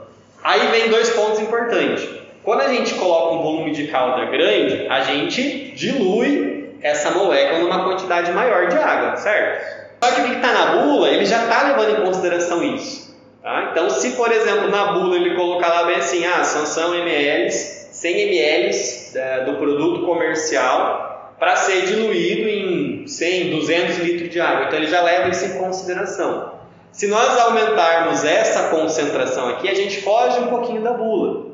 Aí 0.48 0.66
vem 0.68 0.89
dois 0.89 1.10
pontos 1.10 1.42
importantes. 1.42 2.08
Quando 2.42 2.62
a 2.62 2.70
gente 2.70 2.94
coloca 2.94 3.36
um 3.36 3.42
volume 3.42 3.72
de 3.72 3.88
cauda 3.88 4.27
grande, 4.27 4.88
a 4.88 5.01
gente 5.01 5.74
dilui 5.75 6.70
essa 6.82 7.12
molécula 7.12 7.60
numa 7.60 7.84
quantidade 7.84 8.32
maior 8.32 8.68
de 8.70 8.77
água, 8.77 9.18
certo? 9.18 9.62
Só 10.01 10.10
que 10.13 10.22
o 10.22 10.24
que 10.24 10.36
está 10.36 10.54
na 10.54 10.66
bula, 10.68 11.10
ele 11.10 11.25
já 11.25 11.44
está 11.44 11.63
levando 11.63 12.00
em 12.00 12.06
consideração 12.06 12.63
isso. 12.63 13.13
Tá? 13.44 13.72
Então, 13.72 13.89
se 13.89 14.12
por 14.12 14.32
exemplo 14.32 14.70
na 14.70 14.94
bula 14.94 15.18
ele 15.18 15.36
colocar 15.36 15.68
lá 15.68 15.84
bem 15.84 15.98
assim, 15.98 16.25
ah, 16.25 16.46
são, 16.46 16.66
são 16.66 16.96
ml, 16.96 17.51
100 17.51 18.22
ml 18.22 18.72
é, 19.16 19.44
do 19.44 19.56
produto 19.56 20.06
comercial 20.06 21.36
para 21.38 21.58
ser 21.58 21.88
diluído 21.88 22.48
em 22.48 23.06
100, 23.06 23.50
200 23.50 23.98
litros 23.98 24.30
de 24.30 24.39
água. 24.39 24.68
Então 24.68 24.80
ele 24.80 24.88
já 24.88 25.01
leva 25.01 25.27
isso 25.27 25.44
em 25.44 25.58
consideração. 25.58 26.57
Se 26.91 27.08
nós 27.08 27.38
aumentarmos 27.39 28.24
essa 28.24 28.70
concentração 28.70 29.50
aqui, 29.50 29.70
a 29.70 29.75
gente 29.75 30.01
foge 30.01 30.39
um 30.39 30.48
pouquinho 30.48 30.82
da 30.82 30.94
bula. 30.94 31.48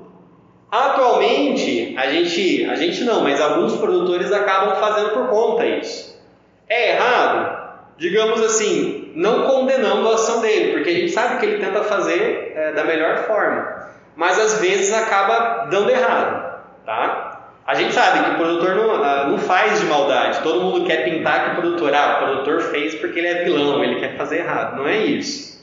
Atualmente, 0.71 1.95
a 1.97 2.09
gente, 2.09 2.65
a 2.65 2.75
gente 2.75 3.03
não, 3.03 3.21
mas 3.21 3.39
alguns 3.41 3.75
produtores 3.75 4.31
acabam 4.31 4.75
fazendo 4.79 5.09
por 5.11 5.27
conta 5.27 5.65
isso. 5.65 6.19
É 6.67 6.91
errado? 6.91 7.63
digamos 7.97 8.41
assim, 8.41 9.11
não 9.15 9.43
condenando 9.43 10.09
a 10.09 10.15
ação 10.15 10.41
dele, 10.41 10.73
porque 10.73 10.89
a 10.89 10.93
gente 10.93 11.11
sabe 11.11 11.39
que 11.39 11.45
ele 11.45 11.63
tenta 11.63 11.83
fazer 11.83 12.53
é, 12.55 12.71
da 12.73 12.83
melhor 12.83 13.19
forma, 13.19 13.87
mas 14.15 14.39
às 14.39 14.59
vezes 14.59 14.93
acaba 14.93 15.67
dando 15.69 15.89
errado, 15.89 16.61
tá? 16.85 17.32
A 17.65 17.75
gente 17.75 17.93
sabe 17.93 18.24
que 18.24 18.32
o 18.32 18.36
produtor 18.36 18.75
não, 18.75 19.03
ah, 19.03 19.27
não 19.29 19.38
faz 19.38 19.79
de 19.79 19.86
maldade, 19.86 20.41
todo 20.41 20.62
mundo 20.62 20.86
quer 20.86 21.05
pintar 21.05 21.46
que 21.46 21.51
o 21.51 21.62
produtor, 21.62 21.93
ah, 21.93 22.17
o 22.17 22.25
produtor 22.25 22.62
fez 22.72 22.96
porque 22.96 23.20
ele 23.20 23.27
é 23.27 23.43
vilão, 23.43 23.84
ele 23.84 24.00
quer 24.00 24.17
fazer 24.17 24.39
errado, 24.39 24.77
não 24.77 24.88
é 24.88 24.98
isso. 24.98 25.53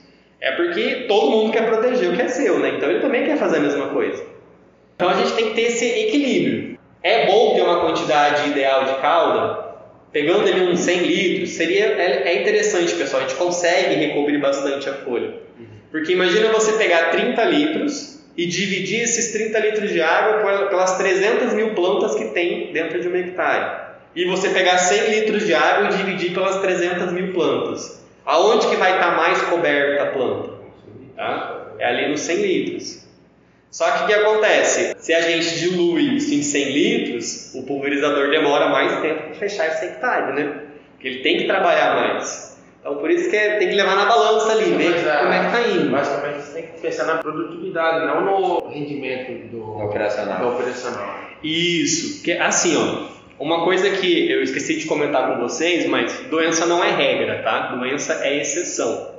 É 0.40 0.52
porque 0.52 1.04
todo 1.07 1.30
mundo 1.30 1.52
quer 1.52 1.66
proteger 1.66 2.11
o 2.11 2.16
que 2.16 2.23
é 2.23 2.28
seu, 2.28 2.59
né? 2.59 2.71
Então 2.76 2.88
ele 2.88 3.00
também 3.00 3.25
quer 3.25 3.37
fazer 3.37 3.59
a 3.59 3.61
mesma 3.61 3.88
coisa. 3.88 4.25
Então 4.97 5.11
a 5.11 5.14
gente 5.14 5.33
tem 5.35 5.49
que 5.50 5.54
ter 5.54 5.62
esse 5.62 5.85
equilíbrio. 5.85 6.78
É 7.02 7.26
bom 7.26 7.54
ter 7.54 7.62
uma 7.62 7.80
quantidade 7.80 8.49
ideal 8.49 8.85
de 8.85 8.95
calda, 8.95 9.71
Pegando 10.12 10.49
ali 10.49 10.62
uns 10.62 10.80
100 10.80 10.99
litros, 11.02 11.50
seria, 11.50 11.85
é, 11.85 12.23
é 12.30 12.40
interessante, 12.40 12.95
pessoal, 12.95 13.23
a 13.23 13.28
gente 13.28 13.38
consegue 13.38 13.95
recobrir 13.95 14.38
bastante 14.38 14.88
a 14.88 14.95
folha. 14.95 15.35
Porque 15.90 16.12
imagina 16.12 16.50
você 16.50 16.73
pegar 16.73 17.11
30 17.11 17.45
litros 17.45 18.19
e 18.37 18.46
dividir 18.46 19.02
esses 19.02 19.32
30 19.32 19.58
litros 19.58 19.90
de 19.90 20.00
água 20.00 20.68
pelas 20.68 20.96
300 20.96 21.52
mil 21.52 21.75
plantas 21.75 22.14
que 22.14 22.26
tem 22.26 22.72
dentro 22.72 23.00
de 23.00 23.08
um 23.08 23.16
hectare. 23.16 23.90
E 24.14 24.25
você 24.25 24.49
pegar 24.50 24.78
100 24.78 25.10
litros 25.10 25.46
de 25.46 25.54
água 25.54 25.88
e 25.88 25.96
dividir 25.96 26.32
pelas 26.32 26.60
300 26.60 27.12
mil 27.12 27.32
plantas. 27.32 28.00
Aonde 28.25 28.68
que 28.68 28.76
vai 28.76 28.94
estar 28.94 29.16
mais 29.16 29.40
coberta 29.42 30.04
a 30.04 30.06
planta? 30.06 30.50
Tá? 31.16 31.66
É 31.78 31.87
ali 31.87 32.08
nos 32.08 32.20
100 32.20 32.37
litros. 32.37 33.00
Só 33.70 33.88
que 33.92 34.02
o 34.02 34.06
que 34.06 34.14
acontece? 34.14 34.96
Se 34.99 35.14
a 35.14 35.20
gente 35.20 35.60
dilui 35.60 36.16
isso 36.16 36.34
em 36.34 36.42
100 36.42 36.72
litros, 36.72 37.54
o 37.54 37.62
pulverizador 37.62 38.30
demora 38.30 38.68
mais 38.68 39.00
tempo 39.00 39.22
para 39.22 39.34
fechar 39.34 39.68
esse 39.68 39.84
hectare, 39.84 40.32
né? 40.34 40.62
Porque 40.92 41.06
ele 41.06 41.18
tem 41.20 41.38
que 41.38 41.44
trabalhar 41.44 41.94
mais. 41.94 42.58
Então 42.80 42.96
por 42.96 43.10
isso 43.10 43.30
que 43.30 43.37
é, 43.37 43.58
tem 43.58 43.68
que 43.68 43.76
levar 43.76 43.94
na 43.94 44.06
balança 44.06 44.52
ali, 44.52 44.72
ver 44.72 44.90
Mas, 44.90 45.18
como 45.18 45.32
é 45.32 45.44
que 45.44 45.52
tá 45.52 45.68
indo. 45.68 45.90
Você 45.90 46.19
tem 46.62 46.73
que 46.73 46.81
pensar 46.81 47.05
na 47.05 47.17
produtividade, 47.17 48.07
não 48.07 48.25
no 48.25 48.69
rendimento 48.69 49.49
do, 49.50 49.85
Operacional. 49.85 50.38
do 50.40 50.49
operacional. 50.55 51.14
Isso, 51.43 52.23
que 52.23 52.33
assim, 52.33 52.76
ó, 52.76 53.43
uma 53.43 53.64
coisa 53.64 53.90
que 53.90 54.31
eu 54.31 54.43
esqueci 54.43 54.76
de 54.76 54.87
comentar 54.87 55.29
com 55.29 55.40
vocês, 55.40 55.87
mas 55.87 56.12
doença 56.31 56.67
não 56.67 56.85
é 56.85 56.90
regra, 56.90 57.43
tá? 57.43 57.75
Doença 57.75 58.21
é 58.23 58.38
exceção. 58.38 59.19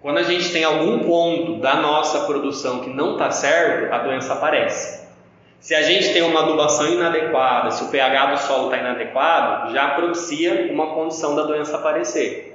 Quando 0.00 0.18
a 0.18 0.24
gente 0.24 0.52
tem 0.52 0.64
algum 0.64 0.98
ponto 1.00 1.60
da 1.60 1.76
nossa 1.76 2.26
produção 2.26 2.80
que 2.80 2.90
não 2.90 3.12
está 3.12 3.30
certo, 3.30 3.92
a 3.92 3.98
doença 3.98 4.32
aparece. 4.32 5.02
Se 5.60 5.76
a 5.76 5.82
gente 5.82 6.12
tem 6.12 6.22
uma 6.22 6.40
adubação 6.42 6.92
inadequada, 6.92 7.70
se 7.70 7.84
o 7.84 7.88
pH 7.88 8.26
do 8.32 8.38
solo 8.40 8.64
está 8.64 8.78
inadequado, 8.78 9.72
já 9.72 9.90
propicia 9.90 10.72
uma 10.72 10.88
condição 10.92 11.36
da 11.36 11.44
doença 11.44 11.76
aparecer. 11.76 12.51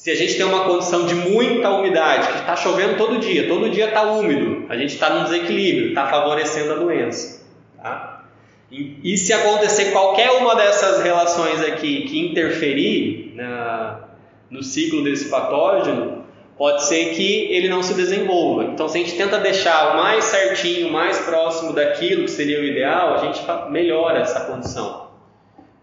Se 0.00 0.10
a 0.10 0.14
gente 0.14 0.34
tem 0.34 0.46
uma 0.46 0.64
condição 0.64 1.04
de 1.04 1.14
muita 1.14 1.68
umidade, 1.68 2.26
que 2.28 2.38
está 2.38 2.56
chovendo 2.56 2.96
todo 2.96 3.18
dia, 3.18 3.46
todo 3.46 3.68
dia 3.68 3.88
está 3.88 4.00
úmido, 4.00 4.64
a 4.70 4.74
gente 4.74 4.94
está 4.94 5.10
num 5.10 5.24
desequilíbrio, 5.24 5.90
está 5.90 6.06
favorecendo 6.06 6.72
a 6.72 6.76
doença. 6.76 7.46
Tá? 7.76 8.24
E, 8.72 8.96
e, 9.04 9.18
se 9.18 9.30
acontecer 9.34 9.92
qualquer 9.92 10.30
uma 10.30 10.56
dessas 10.56 11.02
relações 11.02 11.60
aqui 11.60 12.04
que 12.04 12.18
interferir 12.18 13.34
na, 13.34 14.08
no 14.48 14.62
ciclo 14.62 15.04
desse 15.04 15.28
patógeno, 15.28 16.24
pode 16.56 16.82
ser 16.84 17.10
que 17.10 17.52
ele 17.52 17.68
não 17.68 17.82
se 17.82 17.92
desenvolva. 17.92 18.64
Então, 18.72 18.88
se 18.88 18.96
a 18.96 19.00
gente 19.02 19.18
tenta 19.18 19.38
deixar 19.38 19.92
o 19.92 19.98
mais 19.98 20.24
certinho, 20.24 20.90
mais 20.90 21.18
próximo 21.18 21.74
daquilo 21.74 22.24
que 22.24 22.30
seria 22.30 22.58
o 22.58 22.64
ideal, 22.64 23.16
a 23.16 23.18
gente 23.18 23.42
melhora 23.70 24.20
essa 24.20 24.46
condição. 24.46 25.09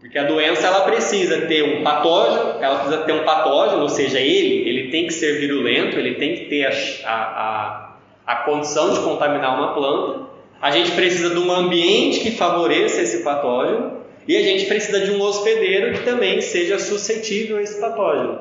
Porque 0.08 0.20
a 0.20 0.24
doença 0.24 0.66
ela 0.66 0.86
precisa 0.86 1.42
ter 1.42 1.64
um 1.64 1.84
patógeno, 1.84 2.64
ela 2.64 2.80
precisa 2.80 3.04
ter 3.04 3.12
um 3.12 3.26
patógeno, 3.26 3.82
ou 3.82 3.90
seja, 3.90 4.22
ele, 4.22 4.70
ele 4.70 4.90
tem 4.90 5.06
que 5.06 5.14
ser 5.14 5.38
virulento, 5.38 6.00
ele 6.00 6.16
tem 6.16 6.34
que 6.34 6.46
ter 6.46 6.66
a, 7.04 7.12
a, 7.12 7.98
a 8.26 8.36
condição 8.38 8.94
de 8.94 9.02
contaminar 9.02 9.58
uma 9.58 9.74
planta. 9.74 10.28
A 10.62 10.72
gente 10.72 10.92
precisa 10.92 11.32
de 11.32 11.40
um 11.40 11.52
ambiente 11.52 12.22
que 12.22 12.32
favoreça 12.32 13.02
esse 13.02 13.22
patógeno 13.22 13.98
e 14.26 14.38
a 14.38 14.42
gente 14.42 14.66
precisa 14.68 15.02
de 15.02 15.12
um 15.12 15.22
hospedeiro 15.22 15.92
que 15.92 16.06
também 16.06 16.40
seja 16.40 16.80
suscetível 16.80 17.58
a 17.58 17.62
esse 17.62 17.78
patógeno. 17.82 18.40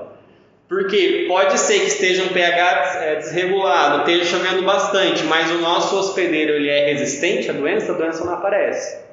Porque 0.68 1.24
pode 1.26 1.58
ser 1.58 1.80
que 1.80 1.86
esteja 1.86 2.22
um 2.22 2.28
pH 2.28 3.02
é, 3.02 3.14
desregulado, 3.16 3.98
esteja 4.08 4.36
chovendo 4.36 4.62
bastante, 4.62 5.24
mas 5.24 5.50
o 5.50 5.58
nosso 5.58 5.98
hospedeiro 5.98 6.52
ele 6.52 6.68
é 6.68 6.92
resistente 6.92 7.50
à 7.50 7.52
doença, 7.52 7.90
a 7.90 7.96
doença 7.96 8.24
não 8.24 8.34
aparece. 8.34 9.05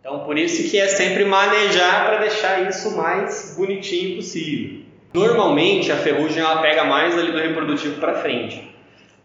Então, 0.00 0.20
por 0.20 0.38
isso 0.38 0.70
que 0.70 0.78
é 0.78 0.86
sempre 0.86 1.24
manejar 1.24 2.06
para 2.06 2.18
deixar 2.18 2.68
isso 2.68 2.96
mais 2.96 3.54
bonitinho 3.56 4.16
possível. 4.16 4.80
Normalmente, 5.12 5.90
a 5.90 5.96
ferrugem 5.96 6.42
ela 6.42 6.60
pega 6.62 6.84
mais 6.84 7.18
ali 7.18 7.32
do 7.32 7.38
reprodutivo 7.38 8.00
para 8.00 8.14
frente. 8.14 8.62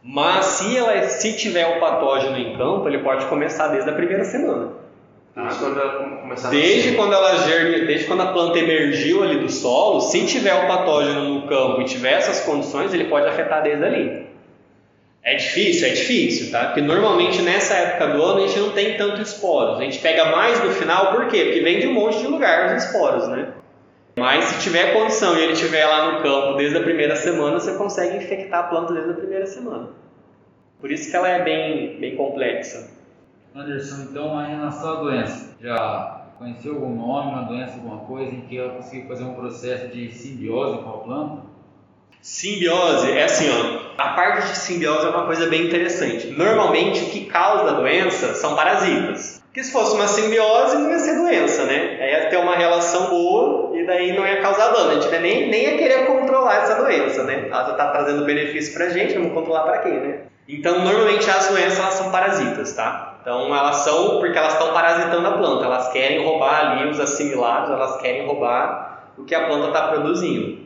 Mas 0.03 0.45
se, 0.45 0.75
ela, 0.75 1.01
se 1.03 1.33
tiver 1.37 1.77
o 1.77 1.79
patógeno 1.79 2.37
em 2.37 2.57
campo, 2.57 2.87
ele 2.87 2.99
pode 2.99 3.25
começar 3.27 3.67
desde 3.67 3.89
a 3.89 3.93
primeira 3.93 4.25
semana. 4.25 4.71
Desde 5.35 5.59
quando 5.59 5.79
ela 5.79 6.19
começar 6.21 6.49
Desde 6.49 6.91
quando 6.95 7.13
ela 7.13 7.37
germe, 7.37 7.85
desde 7.85 8.05
quando 8.05 8.21
a 8.21 8.33
planta 8.33 8.59
emergiu 8.59 9.23
ali 9.23 9.39
do 9.39 9.51
solo, 9.51 10.01
se 10.01 10.25
tiver 10.25 10.53
o 10.53 10.67
patógeno 10.67 11.23
no 11.23 11.47
campo 11.47 11.81
e 11.81 11.85
tiver 11.85 12.13
essas 12.13 12.41
condições, 12.41 12.93
ele 12.93 13.05
pode 13.05 13.27
afetar 13.27 13.63
desde 13.63 13.83
ali. 13.83 14.27
É 15.23 15.35
difícil, 15.35 15.87
é 15.87 15.91
difícil, 15.91 16.51
tá? 16.51 16.65
Porque 16.65 16.81
normalmente 16.81 17.41
nessa 17.41 17.75
época 17.75 18.07
do 18.07 18.21
ano 18.21 18.43
a 18.43 18.47
gente 18.47 18.59
não 18.59 18.71
tem 18.71 18.97
tanto 18.97 19.21
esporos. 19.21 19.79
A 19.79 19.83
gente 19.83 19.99
pega 19.99 20.25
mais 20.25 20.61
no 20.61 20.71
final, 20.71 21.13
por 21.13 21.27
quê? 21.27 21.45
Porque 21.45 21.61
vem 21.61 21.79
de 21.79 21.87
um 21.87 21.93
monte 21.93 22.19
de 22.19 22.27
lugar 22.27 22.75
os 22.75 22.83
esporos, 22.83 23.29
né? 23.29 23.53
Mas 24.17 24.45
se 24.45 24.61
tiver 24.61 24.93
condição 24.93 25.37
e 25.37 25.41
ele 25.41 25.53
estiver 25.53 25.85
lá 25.85 26.11
no 26.11 26.21
campo 26.21 26.57
desde 26.57 26.77
a 26.77 26.83
primeira 26.83 27.15
semana, 27.15 27.57
você 27.59 27.73
consegue 27.77 28.17
infectar 28.17 28.65
a 28.65 28.67
planta 28.67 28.93
desde 28.93 29.11
a 29.11 29.13
primeira 29.13 29.45
semana. 29.45 29.89
Por 30.79 30.91
isso 30.91 31.09
que 31.09 31.15
ela 31.15 31.29
é 31.29 31.41
bem, 31.41 31.97
bem 31.99 32.17
complexa. 32.17 32.91
Anderson, 33.55 34.07
então, 34.09 34.45
em 34.45 34.55
relação 34.55 34.89
à 34.89 34.95
doença, 34.95 35.55
já 35.61 36.25
conheceu 36.37 36.73
algum 36.73 36.95
nome, 36.95 37.31
uma 37.31 37.43
doença, 37.43 37.75
alguma 37.75 37.99
coisa 37.99 38.35
em 38.35 38.41
que 38.41 38.57
ela 38.57 38.73
conseguiu 38.73 39.07
fazer 39.07 39.23
um 39.23 39.33
processo 39.33 39.87
de 39.87 40.11
simbiose 40.11 40.83
com 40.83 40.89
a 40.89 40.97
planta? 40.97 41.52
Simbiose 42.23 43.11
é 43.11 43.25
assim, 43.25 43.49
ó. 43.51 44.01
A 44.01 44.13
parte 44.13 44.47
de 44.47 44.57
simbiose 44.57 45.05
é 45.05 45.09
uma 45.09 45.25
coisa 45.25 45.45
bem 45.47 45.65
interessante. 45.65 46.27
Normalmente 46.27 47.03
o 47.03 47.09
que 47.09 47.25
causa 47.25 47.71
a 47.71 47.73
doença 47.73 48.33
são 48.33 48.55
parasitas. 48.55 49.43
Porque 49.43 49.61
se 49.61 49.73
fosse 49.73 49.93
uma 49.93 50.07
simbiose 50.07 50.77
não 50.77 50.89
ia 50.89 50.99
ser 50.99 51.17
doença, 51.17 51.65
né? 51.65 51.97
Aí 51.99 52.11
ia 52.11 52.29
ter 52.29 52.37
uma 52.37 52.55
relação 52.55 53.09
boa 53.09 53.77
e 53.77 53.85
daí 53.85 54.15
não 54.15 54.25
ia 54.25 54.41
causar 54.41 54.69
dano. 54.69 54.91
A 54.91 54.93
gente 55.01 55.09
nem, 55.19 55.49
nem 55.49 55.63
ia 55.63 55.77
querer 55.77 56.05
controlar 56.05 56.63
essa 56.63 56.75
doença, 56.75 57.23
né? 57.23 57.49
Ela 57.51 57.71
está 57.71 57.89
trazendo 57.89 58.23
benefício 58.23 58.73
pra 58.73 58.87
gente, 58.87 59.15
vamos 59.15 59.33
controlar 59.33 59.63
para 59.63 59.79
quê, 59.79 59.89
né? 59.89 60.19
Então, 60.47 60.79
normalmente 60.79 61.29
as 61.29 61.49
doenças 61.49 61.77
elas 61.77 61.93
são 61.95 62.09
parasitas, 62.09 62.71
tá? 62.71 63.17
Então, 63.21 63.53
elas 63.53 63.75
são 63.77 64.21
porque 64.21 64.37
elas 64.37 64.53
estão 64.53 64.71
parasitando 64.71 65.27
a 65.27 65.31
planta, 65.31 65.65
elas 65.65 65.91
querem 65.91 66.23
roubar 66.23 66.71
ali 66.71 66.89
os 66.89 67.01
assimilados, 67.01 67.69
elas 67.69 68.01
querem 68.01 68.25
roubar 68.25 69.11
o 69.17 69.25
que 69.25 69.35
a 69.35 69.45
planta 69.45 69.67
está 69.67 69.89
produzindo. 69.89 70.63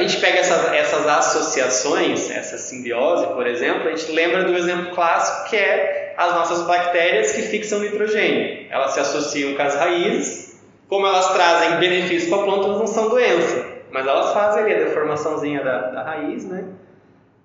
A 0.00 0.02
gente 0.02 0.18
pega 0.18 0.38
essas, 0.38 0.72
essas 0.72 1.06
associações, 1.06 2.30
essa 2.30 2.56
simbiose, 2.56 3.26
por 3.34 3.46
exemplo, 3.46 3.86
a 3.86 3.94
gente 3.94 4.10
lembra 4.12 4.44
do 4.44 4.56
exemplo 4.56 4.94
clássico 4.94 5.50
que 5.50 5.56
é 5.56 6.14
as 6.16 6.34
nossas 6.34 6.62
bactérias 6.62 7.32
que 7.32 7.42
fixam 7.42 7.80
nitrogênio. 7.80 8.66
Elas 8.70 8.92
se 8.92 9.00
associam 9.00 9.54
com 9.54 9.60
as 9.60 9.74
raízes, 9.74 10.58
como 10.88 11.06
elas 11.06 11.28
trazem 11.34 11.76
benefício 11.76 12.30
para 12.30 12.40
a 12.40 12.44
planta, 12.44 12.64
elas 12.64 12.78
não 12.78 12.86
são 12.86 13.10
doença, 13.10 13.66
mas 13.92 14.06
elas 14.06 14.32
fazem 14.32 14.62
ali 14.62 14.74
a 14.74 14.78
deformaçãozinha 14.78 15.62
da, 15.62 15.90
da 15.90 16.02
raiz, 16.02 16.46
né? 16.46 16.64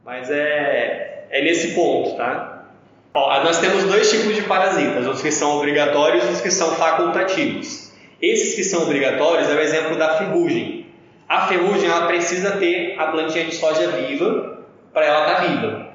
Mas 0.05 0.31
é, 0.31 1.25
é 1.31 1.43
nesse 1.43 1.73
ponto, 1.73 2.15
tá? 2.15 2.67
Ó, 3.13 3.43
nós 3.43 3.59
temos 3.59 3.83
dois 3.83 4.09
tipos 4.09 4.33
de 4.33 4.43
parasitas, 4.43 5.05
os 5.05 5.21
que 5.21 5.29
são 5.29 5.57
obrigatórios 5.57 6.23
e 6.23 6.27
os 6.27 6.39
que 6.39 6.51
são 6.51 6.71
facultativos. 6.75 7.91
Esses 8.21 8.55
que 8.55 8.63
são 8.63 8.83
obrigatórios 8.83 9.49
é 9.49 9.55
o 9.55 9.59
exemplo 9.59 9.97
da 9.97 10.17
ferrugem. 10.17 10.84
A 11.27 11.47
ferrugem 11.47 11.89
ela 11.89 12.05
precisa 12.07 12.57
ter 12.57 12.95
a 12.99 13.07
plantinha 13.07 13.45
de 13.45 13.55
soja 13.55 13.87
viva 13.89 14.59
para 14.93 15.05
ela 15.05 15.21
estar 15.21 15.35
tá 15.35 15.41
viva. 15.41 15.85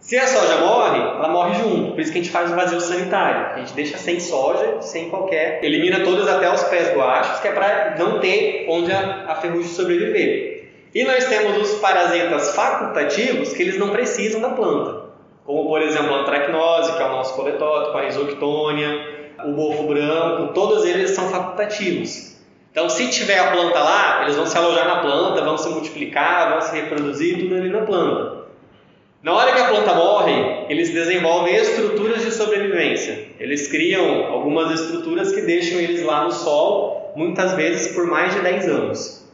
Se 0.00 0.16
a 0.16 0.26
soja 0.26 0.56
morre, 0.56 0.98
ela 0.98 1.28
morre 1.28 1.54
junto. 1.54 1.92
Por 1.92 2.00
isso 2.00 2.10
que 2.10 2.18
a 2.18 2.22
gente 2.22 2.32
faz 2.32 2.50
o 2.50 2.56
vazio 2.56 2.80
sanitário. 2.80 3.54
A 3.54 3.58
gente 3.58 3.74
deixa 3.74 3.98
sem 3.98 4.18
soja, 4.18 4.80
sem 4.80 5.10
qualquer. 5.10 5.62
Elimina 5.62 6.00
todas 6.00 6.26
até 6.26 6.50
os 6.50 6.64
pés 6.64 6.88
do 6.94 7.02
acho, 7.02 7.42
que 7.42 7.48
é 7.48 7.52
para 7.52 7.96
não 7.98 8.18
ter 8.18 8.64
onde 8.68 8.90
a, 8.90 9.26
a 9.28 9.34
ferrugem 9.36 9.68
sobreviver. 9.70 10.70
E 10.94 11.04
nós 11.04 11.26
temos 11.26 11.56
os 11.58 11.78
parasitas 11.78 12.54
facultativos 12.54 13.52
que 13.52 13.62
eles 13.62 13.78
não 13.78 13.90
precisam 13.90 14.40
da 14.40 14.48
planta. 14.48 15.10
Como, 15.44 15.68
por 15.68 15.82
exemplo, 15.82 16.14
a 16.14 16.20
antracnose, 16.22 16.96
que 16.96 17.02
é 17.02 17.06
o 17.06 17.10
nosso 17.10 17.36
coletótipo, 17.36 17.98
a 17.98 18.02
risoctônia, 18.02 19.34
o 19.44 19.52
bofo 19.52 19.82
branco, 19.84 20.54
todos 20.54 20.86
eles 20.86 21.10
são 21.10 21.28
facultativos. 21.28 22.29
Então, 22.70 22.88
se 22.88 23.08
tiver 23.10 23.38
a 23.38 23.50
planta 23.50 23.80
lá, 23.80 24.22
eles 24.22 24.36
vão 24.36 24.46
se 24.46 24.56
alojar 24.56 24.86
na 24.86 24.96
planta, 25.00 25.42
vão 25.42 25.58
se 25.58 25.68
multiplicar, 25.68 26.50
vão 26.50 26.60
se 26.60 26.74
reproduzir, 26.74 27.38
tudo 27.40 27.56
ali 27.56 27.68
na 27.68 27.82
planta. 27.82 28.40
Na 29.22 29.34
hora 29.34 29.52
que 29.52 29.60
a 29.60 29.68
planta 29.68 29.92
morre, 29.92 30.66
eles 30.68 30.90
desenvolvem 30.90 31.54
estruturas 31.56 32.24
de 32.24 32.30
sobrevivência. 32.30 33.26
Eles 33.38 33.66
criam 33.68 34.26
algumas 34.32 34.80
estruturas 34.80 35.32
que 35.32 35.42
deixam 35.42 35.80
eles 35.80 36.02
lá 36.02 36.24
no 36.24 36.30
solo, 36.30 37.12
muitas 37.16 37.52
vezes 37.52 37.94
por 37.94 38.06
mais 38.06 38.34
de 38.34 38.40
10 38.40 38.68
anos. 38.68 39.28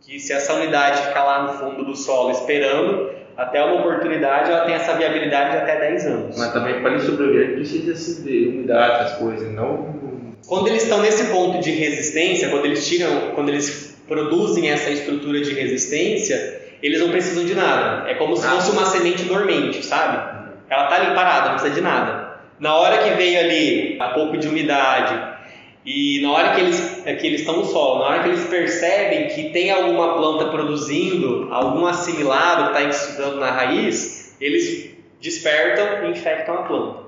Que 0.00 0.18
se 0.18 0.32
essa 0.32 0.54
unidade 0.54 1.02
ficar 1.02 1.24
lá 1.24 1.42
no 1.42 1.52
fundo 1.52 1.84
do 1.84 1.94
solo 1.94 2.30
esperando, 2.30 3.10
até 3.36 3.62
uma 3.62 3.80
oportunidade, 3.80 4.50
ela 4.50 4.64
tem 4.64 4.74
essa 4.74 4.94
viabilidade 4.94 5.52
de 5.52 5.56
até 5.58 5.78
10 5.78 6.06
anos. 6.06 6.38
Mas 6.38 6.52
também 6.52 6.80
para 6.80 6.92
ele 6.92 7.00
sobreviver 7.00 7.54
precisa 7.54 7.92
assim, 7.92 8.24
de 8.24 8.48
umidade, 8.48 9.04
as 9.04 9.18
coisas, 9.18 9.52
não 9.52 10.17
quando 10.46 10.68
eles 10.68 10.84
estão 10.84 11.02
nesse 11.02 11.24
ponto 11.26 11.60
de 11.60 11.70
resistência, 11.70 12.48
quando 12.48 12.64
eles 12.64 12.86
tiram, 12.86 13.32
quando 13.34 13.48
eles 13.50 13.96
produzem 14.06 14.70
essa 14.70 14.90
estrutura 14.90 15.40
de 15.40 15.52
resistência, 15.52 16.62
eles 16.82 17.00
não 17.00 17.10
precisam 17.10 17.44
de 17.44 17.54
nada. 17.54 18.08
É 18.08 18.14
como 18.14 18.36
se 18.36 18.46
fosse 18.46 18.70
uma 18.70 18.86
semente 18.86 19.24
dormente, 19.24 19.84
sabe? 19.84 20.38
Ela 20.70 20.84
está 20.84 20.96
ali 20.96 21.14
parada, 21.14 21.48
não 21.50 21.54
precisa 21.56 21.74
de 21.74 21.80
nada. 21.80 22.38
Na 22.58 22.74
hora 22.74 22.98
que 22.98 23.10
veio 23.10 23.38
ali 23.38 23.96
a 24.00 24.08
pouco 24.08 24.36
de 24.36 24.48
umidade 24.48 25.38
e 25.84 26.20
na 26.22 26.32
hora 26.32 26.54
que 26.54 26.60
eles 26.60 27.06
é 27.06 27.14
que 27.14 27.26
eles 27.26 27.40
estão 27.40 27.56
no 27.56 27.64
solo, 27.64 28.00
na 28.00 28.06
hora 28.06 28.22
que 28.22 28.28
eles 28.28 28.44
percebem 28.44 29.28
que 29.28 29.50
tem 29.50 29.70
alguma 29.70 30.14
planta 30.16 30.46
produzindo 30.46 31.48
algum 31.50 31.86
assimilado 31.86 32.72
que 32.72 32.78
está 32.78 32.82
estudando 32.82 33.36
na 33.36 33.50
raiz, 33.50 34.36
eles 34.40 34.90
despertam 35.20 36.04
e 36.04 36.10
infectam 36.10 36.54
a 36.54 36.62
planta. 36.62 37.07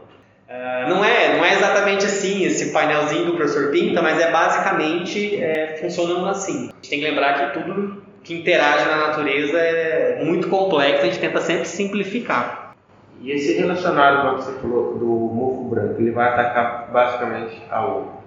Uh, 0.51 0.89
não, 0.89 1.05
é, 1.05 1.37
não 1.37 1.45
é 1.45 1.55
exatamente 1.55 2.05
assim 2.05 2.45
esse 2.45 2.73
painelzinho 2.73 3.27
do 3.27 3.35
professor 3.35 3.71
Pinta, 3.71 4.03
mas 4.03 4.21
é 4.21 4.33
basicamente 4.33 5.41
é, 5.41 5.79
funcionando 5.81 6.27
assim. 6.29 6.71
A 6.71 6.75
gente 6.75 6.91
tem 6.91 6.99
que 6.99 7.05
lembrar 7.05 7.35
que 7.35 7.61
tudo 7.61 8.03
que 8.25 8.35
interage 8.35 8.85
na 8.87 8.97
natureza 8.97 9.57
é 9.57 10.25
muito 10.25 10.49
complexo, 10.49 11.03
a 11.03 11.05
gente 11.07 11.21
tenta 11.21 11.41
sempre 11.41 11.67
simplificar. 11.67 12.75
E 13.21 13.31
esse 13.31 13.53
relacionado 13.53 14.23
com 14.23 14.35
o 14.35 14.39
que 14.39 14.45
você 14.45 14.59
falou 14.61 14.99
do 14.99 15.07
mofo 15.07 15.69
branco, 15.69 16.01
ele 16.01 16.11
vai 16.11 16.31
atacar 16.31 16.91
basicamente 16.91 17.63
aonde? 17.71 18.20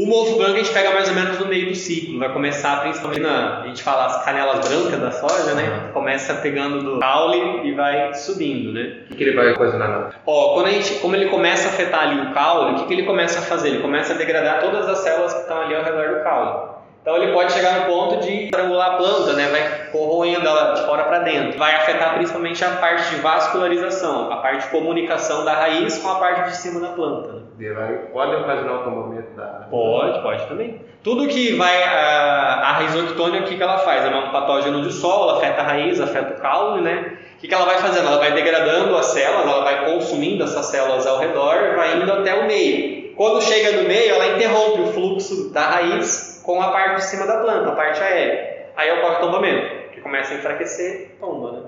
O 0.00 0.36
branco 0.38 0.54
a 0.54 0.56
gente 0.56 0.72
pega 0.72 0.92
mais 0.92 1.10
ou 1.10 1.14
menos 1.14 1.38
no 1.38 1.46
meio 1.46 1.68
do 1.68 1.74
ciclo, 1.74 2.18
vai 2.18 2.32
começar 2.32 2.80
principalmente 2.80 3.20
na, 3.20 3.60
a 3.60 3.66
gente 3.66 3.82
fala 3.82 4.06
as 4.06 4.24
canelas 4.24 4.66
brancas 4.66 4.98
da 4.98 5.10
soja, 5.10 5.54
né? 5.54 5.90
Começa 5.92 6.32
pegando 6.36 6.82
do 6.82 6.98
caule 6.98 7.68
e 7.68 7.72
vai 7.72 8.14
subindo, 8.14 8.72
né? 8.72 9.00
O 9.04 9.08
que, 9.08 9.16
que 9.16 9.24
ele 9.24 9.36
vai 9.36 9.52
ocasionar? 9.52 10.14
Ó, 10.26 10.54
quando 10.54 10.68
a 10.68 10.70
gente, 10.70 10.94
como 11.00 11.14
ele 11.16 11.28
começa 11.28 11.68
a 11.68 11.72
afetar 11.72 12.08
ali 12.08 12.18
o 12.18 12.32
caule, 12.32 12.72
o 12.72 12.76
que, 12.76 12.86
que 12.86 12.94
ele 12.94 13.02
começa 13.02 13.40
a 13.40 13.42
fazer? 13.42 13.68
Ele 13.68 13.80
começa 13.80 14.14
a 14.14 14.16
degradar 14.16 14.60
todas 14.60 14.88
as 14.88 15.00
células 15.00 15.34
que 15.34 15.40
estão 15.40 15.60
ali 15.60 15.74
ao 15.74 15.84
redor 15.84 16.16
do 16.16 16.24
caule. 16.24 16.79
Então 17.02 17.16
ele 17.16 17.32
pode 17.32 17.52
chegar 17.52 17.80
no 17.80 17.86
ponto 17.86 18.18
de 18.18 18.44
estrangular 18.44 18.92
a 18.92 18.96
planta, 18.96 19.32
né? 19.32 19.48
vai 19.48 19.90
corroendo 19.90 20.46
ela 20.46 20.72
de 20.72 20.82
fora 20.82 21.04
para 21.04 21.20
dentro. 21.20 21.58
Vai 21.58 21.74
afetar 21.74 22.14
principalmente 22.14 22.62
a 22.62 22.72
parte 22.72 23.08
de 23.10 23.16
vascularização, 23.22 24.30
a 24.30 24.36
parte 24.36 24.64
de 24.64 24.70
comunicação 24.70 25.44
da 25.44 25.54
raiz 25.54 25.96
com 25.96 26.10
a 26.10 26.16
parte 26.16 26.50
de 26.50 26.56
cima 26.56 26.78
da 26.78 26.88
planta. 26.88 27.40
Né? 27.58 28.08
Pode 28.12 28.34
ocasionar 28.36 28.80
o 28.80 28.84
tombamento 28.84 29.34
da. 29.34 29.66
Pode, 29.70 30.20
pode 30.20 30.46
também. 30.46 30.80
Tudo 31.02 31.26
que 31.26 31.56
vai. 31.56 31.82
A, 31.82 32.68
a 32.68 32.72
rhizoctônia, 32.78 33.40
o 33.40 33.44
que, 33.44 33.56
que 33.56 33.62
ela 33.62 33.78
faz? 33.78 34.04
É 34.04 34.08
um 34.14 34.30
patógeno 34.30 34.82
de 34.82 34.92
solo, 34.92 35.30
afeta 35.30 35.62
a 35.62 35.64
raiz, 35.64 36.00
afeta 36.00 36.34
o 36.34 36.40
caule, 36.40 36.82
né? 36.82 37.16
O 37.36 37.40
que, 37.40 37.48
que 37.48 37.54
ela 37.54 37.64
vai 37.64 37.78
fazendo? 37.78 38.08
Ela 38.08 38.18
vai 38.18 38.32
degradando 38.32 38.94
as 38.96 39.06
células, 39.06 39.46
ela 39.46 39.64
vai 39.64 39.86
consumindo 39.86 40.44
essas 40.44 40.66
células 40.66 41.06
ao 41.06 41.18
redor, 41.18 41.76
vai 41.76 41.96
indo 41.96 42.12
até 42.12 42.34
o 42.34 42.46
meio. 42.46 43.14
Quando 43.14 43.42
chega 43.42 43.80
no 43.80 43.88
meio, 43.88 44.14
ela 44.14 44.36
interrompe 44.36 44.82
o 44.82 44.86
fluxo 44.92 45.50
da 45.50 45.62
raiz 45.62 46.29
com 46.50 46.60
a 46.60 46.72
parte 46.72 46.96
de 46.96 47.04
cima 47.04 47.26
da 47.26 47.38
planta, 47.38 47.68
a 47.68 47.76
parte 47.76 48.02
aérea. 48.02 48.66
Aí 48.76 48.90
ocorre 48.98 49.16
o 49.16 49.20
tombamento, 49.20 49.90
que 49.92 50.00
começa 50.00 50.34
a 50.34 50.36
enfraquecer, 50.36 51.16
tomba, 51.20 51.52
né? 51.52 51.62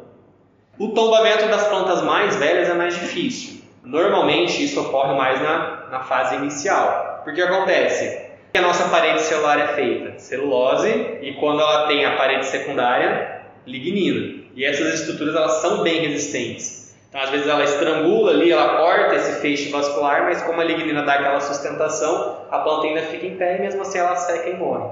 O 0.76 0.88
tombamento 0.88 1.46
das 1.46 1.68
plantas 1.68 2.02
mais 2.02 2.34
velhas 2.34 2.68
é 2.68 2.74
mais 2.74 2.94
difícil. 2.94 3.62
Normalmente 3.84 4.64
isso 4.64 4.80
ocorre 4.80 5.14
mais 5.14 5.40
na, 5.40 5.86
na 5.88 6.00
fase 6.00 6.34
inicial. 6.34 7.20
Porque 7.22 7.40
acontece? 7.40 8.22
A 8.54 8.60
nossa 8.60 8.88
parede 8.88 9.20
celular 9.20 9.60
é 9.60 9.68
feita 9.68 10.18
celulose 10.18 10.90
e 11.22 11.34
quando 11.38 11.60
ela 11.60 11.86
tem 11.86 12.04
a 12.04 12.16
parede 12.16 12.46
secundária, 12.46 13.42
lignina. 13.64 14.42
E 14.56 14.64
essas 14.64 14.94
estruturas 14.94 15.36
elas 15.36 15.52
são 15.60 15.84
bem 15.84 16.00
resistentes. 16.00 16.96
Então 17.08 17.20
às 17.20 17.30
vezes 17.30 17.46
ela 17.46 17.62
estrangula 17.62 18.32
ali, 18.32 18.50
ela 18.50 18.78
corta 18.78 19.14
esse 19.14 19.40
feixe 19.40 19.70
vascular, 19.70 20.24
mas 20.24 20.42
como 20.42 20.60
a 20.60 20.64
lignina 20.64 21.02
dá 21.02 21.14
aquela 21.14 21.40
sustentação, 21.40 22.41
a 22.52 22.58
planta 22.58 22.86
ainda 22.86 23.00
fica 23.00 23.26
em 23.26 23.36
pé 23.36 23.56
e 23.56 23.62
mesmo 23.62 23.80
assim 23.80 23.98
ela 23.98 24.14
seca 24.14 24.50
e 24.50 24.56
morre. 24.58 24.90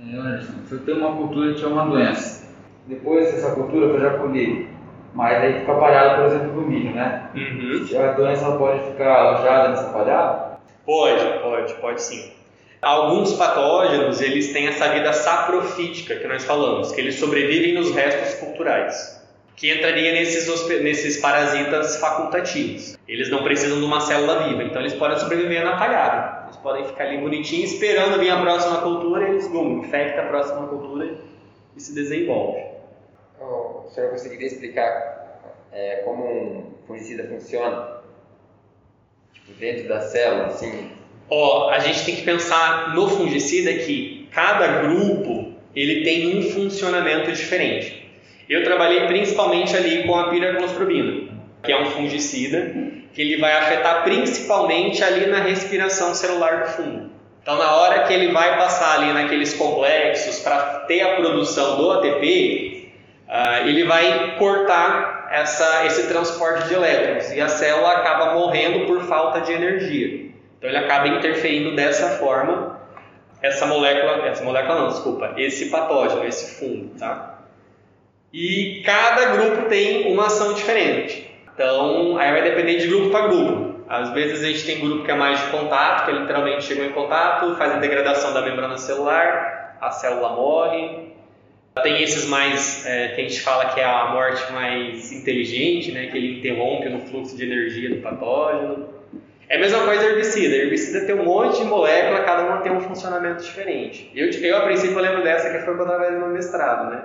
É, 0.00 0.16
Anderson, 0.16 0.52
eu 0.70 0.78
tenho 0.78 0.98
uma 0.98 1.14
cultura 1.14 1.52
que 1.52 1.58
tinha 1.58 1.68
uma 1.68 1.84
doença, 1.84 2.48
depois 2.86 3.30
dessa 3.30 3.54
cultura 3.54 3.86
eu 3.86 4.00
já 4.00 4.18
colhi, 4.18 4.66
mas 5.12 5.42
aí 5.42 5.60
fica 5.60 5.74
palhada, 5.74 6.16
por 6.16 6.24
exemplo, 6.24 6.52
do 6.52 6.62
milho, 6.62 6.94
né? 6.94 7.28
Uhum. 7.34 7.86
A 8.02 8.12
doença 8.12 8.50
pode 8.52 8.82
ficar 8.90 9.14
alojada 9.14 9.68
nessa 9.68 9.90
palhada? 9.90 10.58
Pode, 10.86 11.38
pode, 11.40 11.74
pode 11.74 12.02
sim. 12.02 12.32
Alguns 12.80 13.34
patógenos, 13.34 14.20
eles 14.22 14.52
têm 14.52 14.66
essa 14.66 14.88
vida 14.88 15.12
saprofítica 15.12 16.16
que 16.16 16.26
nós 16.26 16.44
falamos, 16.44 16.92
que 16.92 17.00
eles 17.00 17.14
sobrevivem 17.16 17.74
nos 17.74 17.94
restos 17.94 18.34
culturais, 18.40 19.22
que 19.54 19.70
entraria 19.70 20.12
nesses, 20.12 20.46
nesses 20.82 21.18
parasitas 21.18 21.98
facultativos. 21.98 22.98
Eles 23.06 23.30
não 23.30 23.42
precisam 23.42 23.78
de 23.78 23.84
uma 23.84 24.00
célula 24.00 24.48
viva, 24.48 24.62
então 24.62 24.80
eles 24.80 24.94
podem 24.94 25.18
sobreviver 25.18 25.62
na 25.62 25.76
palhada. 25.76 26.43
Eles 26.54 26.62
podem 26.62 26.84
ficar 26.86 27.04
ali 27.04 27.18
bonitinhos, 27.18 27.72
esperando 27.72 28.18
vir 28.18 28.30
a 28.30 28.40
próxima 28.40 28.80
cultura, 28.80 29.28
e 29.28 29.32
eles, 29.32 29.48
bum, 29.48 29.80
infecta 29.80 30.22
a 30.22 30.26
próxima 30.26 30.66
cultura 30.68 31.18
e 31.76 31.80
se 31.80 31.94
desenvolve 31.94 32.74
o 33.84 33.90
senhor 33.90 34.10
conseguiria 34.10 34.46
explicar 34.46 35.40
é, 35.72 35.96
como 36.04 36.24
um 36.24 36.64
fungicida 36.86 37.24
funciona? 37.24 37.98
Tipo, 39.32 39.52
dentro 39.58 39.88
da 39.88 40.00
célula, 40.00 40.46
assim? 40.46 40.90
Ó, 41.28 41.70
a 41.70 41.78
gente 41.78 42.04
tem 42.04 42.16
que 42.16 42.22
pensar 42.22 42.94
no 42.94 43.08
fungicida 43.08 43.72
que 43.72 44.28
cada 44.30 44.82
grupo 44.82 45.54
ele 45.74 46.04
tem 46.04 46.38
um 46.38 46.42
funcionamento 46.42 47.32
diferente. 47.32 48.02
Eu 48.48 48.62
trabalhei 48.62 49.06
principalmente 49.06 49.74
ali 49.74 50.04
com 50.06 50.14
a 50.14 50.28
piraclostrobina, 50.28 51.32
que 51.62 51.72
é 51.72 51.80
um 51.80 51.86
fungicida 51.86 52.72
que 53.14 53.22
ele 53.22 53.40
vai 53.40 53.52
afetar 53.52 54.02
principalmente 54.02 55.02
ali 55.02 55.26
na 55.26 55.38
respiração 55.38 56.14
celular 56.14 56.64
do 56.64 56.68
fungo. 56.70 57.10
Então, 57.40 57.56
na 57.56 57.76
hora 57.76 58.02
que 58.04 58.12
ele 58.12 58.32
vai 58.32 58.58
passar 58.58 58.96
ali 58.96 59.12
naqueles 59.12 59.54
complexos 59.54 60.40
para 60.40 60.80
ter 60.80 61.02
a 61.02 61.16
produção 61.16 61.76
do 61.76 61.92
ATP, 61.92 62.90
uh, 63.28 63.68
ele 63.68 63.84
vai 63.84 64.36
cortar 64.36 65.28
essa, 65.30 65.86
esse 65.86 66.08
transporte 66.08 66.68
de 66.68 66.74
elétrons 66.74 67.30
e 67.32 67.40
a 67.40 67.48
célula 67.48 67.92
acaba 67.92 68.34
morrendo 68.34 68.86
por 68.86 69.02
falta 69.04 69.42
de 69.42 69.52
energia. 69.52 70.30
Então, 70.58 70.68
ele 70.68 70.78
acaba 70.78 71.06
interferindo 71.06 71.76
dessa 71.76 72.18
forma 72.18 72.80
essa 73.40 73.66
molécula, 73.66 74.26
essa 74.26 74.42
molécula 74.42 74.80
não, 74.80 74.88
desculpa, 74.88 75.34
esse 75.36 75.66
patógeno, 75.66 76.24
esse 76.24 76.58
fungo, 76.58 76.98
tá? 76.98 77.40
E 78.32 78.82
cada 78.84 79.26
grupo 79.36 79.68
tem 79.68 80.10
uma 80.10 80.26
ação 80.26 80.54
diferente. 80.54 81.33
Então, 81.54 82.18
aí 82.18 82.32
vai 82.32 82.42
depender 82.42 82.78
de 82.78 82.88
grupo 82.88 83.10
para 83.10 83.28
grupo. 83.28 83.74
Às 83.88 84.10
vezes 84.10 84.42
a 84.42 84.46
gente 84.48 84.64
tem 84.64 84.80
grupo 84.80 85.04
que 85.04 85.10
é 85.10 85.14
mais 85.14 85.40
de 85.40 85.50
contato, 85.50 86.06
que 86.06 86.12
literalmente 86.12 86.64
chegou 86.64 86.84
em 86.84 86.92
contato, 86.92 87.54
faz 87.56 87.72
a 87.72 87.78
degradação 87.78 88.32
da 88.32 88.42
membrana 88.42 88.76
celular, 88.76 89.76
a 89.80 89.90
célula 89.90 90.30
morre. 90.30 91.14
Tem 91.82 92.02
esses 92.02 92.26
mais, 92.26 92.86
é, 92.86 93.08
que 93.08 93.20
a 93.20 93.24
gente 93.24 93.40
fala 93.40 93.66
que 93.66 93.80
é 93.80 93.84
a 93.84 94.12
morte 94.12 94.52
mais 94.52 95.12
inteligente, 95.12 95.90
né, 95.92 96.06
que 96.06 96.16
ele 96.16 96.38
interrompe 96.38 96.88
no 96.88 97.00
fluxo 97.00 97.36
de 97.36 97.44
energia 97.44 97.90
do 97.90 98.00
patógeno. 98.00 98.88
É 99.48 99.56
a 99.56 99.60
mesma 99.60 99.84
coisa 99.84 100.04
herbicida. 100.04 100.54
Herbicida 100.54 101.04
tem 101.04 101.14
um 101.14 101.24
monte 101.24 101.58
de 101.58 101.64
molécula, 101.64 102.22
cada 102.22 102.44
uma 102.44 102.58
tem 102.58 102.72
um 102.72 102.80
funcionamento 102.80 103.42
diferente. 103.42 104.10
Eu, 104.14 104.30
eu 104.30 104.56
a 104.56 104.60
princípio, 104.62 104.98
lembro 104.98 105.22
dessa 105.22 105.50
que 105.50 105.64
foi 105.64 105.76
quando 105.76 105.90
eu 105.90 106.00
estava 106.00 106.18
no 106.18 106.28
mestrado, 106.28 106.90
né? 106.90 107.02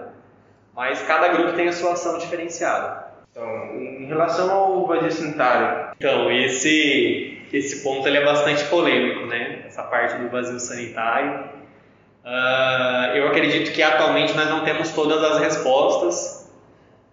Mas 0.75 1.01
cada 1.01 1.27
grupo 1.29 1.53
tem 1.53 1.67
a 1.67 1.73
sua 1.73 1.93
ação 1.93 2.17
diferenciada. 2.17 3.08
Então, 3.39 3.81
em 3.81 4.05
relação 4.05 4.51
ao 4.51 4.85
vazio 4.85 5.11
sanitário. 5.11 5.93
Então, 5.97 6.29
esse, 6.29 7.37
esse 7.53 7.81
ponto 7.81 8.05
ele 8.05 8.17
é 8.17 8.25
bastante 8.25 8.65
polêmico, 8.65 9.25
né? 9.27 9.63
Essa 9.65 9.83
parte 9.83 10.17
do 10.17 10.29
vazio 10.29 10.59
sanitário. 10.59 11.45
Uh, 12.25 13.15
eu 13.15 13.27
acredito 13.29 13.71
que 13.71 13.81
atualmente 13.81 14.35
nós 14.35 14.49
não 14.49 14.65
temos 14.65 14.91
todas 14.91 15.23
as 15.23 15.39
respostas. 15.39 16.51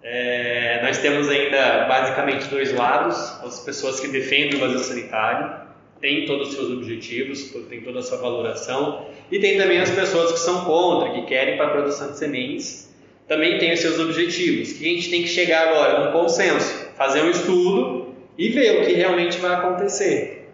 É, 0.03 0.81
nós 0.83 0.99
temos 0.99 1.29
ainda 1.29 1.85
basicamente 1.85 2.49
dois 2.49 2.75
lados: 2.75 3.17
as 3.45 3.61
pessoas 3.61 4.01
que 4.01 4.09
defendem 4.09 4.57
o 4.57 4.61
vazio 4.61 4.81
sanitário, 4.81 5.61
têm 6.01 6.27
todos 6.27 6.49
os 6.49 6.55
seus 6.57 6.71
objetivos, 6.73 7.53
têm 7.69 7.83
toda 7.83 8.01
a 8.01 8.03
sua 8.03 8.19
valoração, 8.19 9.07
e 9.31 9.39
tem 9.39 9.57
também 9.59 9.81
as 9.81 9.91
pessoas 9.91 10.33
que 10.33 10.39
são 10.41 10.65
contra, 10.65 11.13
que 11.13 11.23
querem 11.23 11.57
para 11.57 11.67
a 11.67 11.71
produção 11.71 12.11
de 12.11 12.19
sementes 12.19 12.86
também 13.29 13.59
tem 13.59 13.73
os 13.73 13.81
seus 13.81 13.99
objetivos. 13.99 14.73
Que 14.73 14.85
a 14.85 14.95
gente 14.95 15.11
tem 15.11 15.23
que 15.23 15.29
chegar 15.29 15.69
agora 15.69 16.05
num 16.05 16.13
consenso, 16.13 16.89
fazer 16.97 17.23
um 17.23 17.31
estudo 17.31 18.15
e 18.39 18.49
ver 18.49 18.83
o 18.83 18.87
que 18.87 18.93
realmente 18.93 19.39
vai 19.39 19.55
acontecer. 19.55 20.51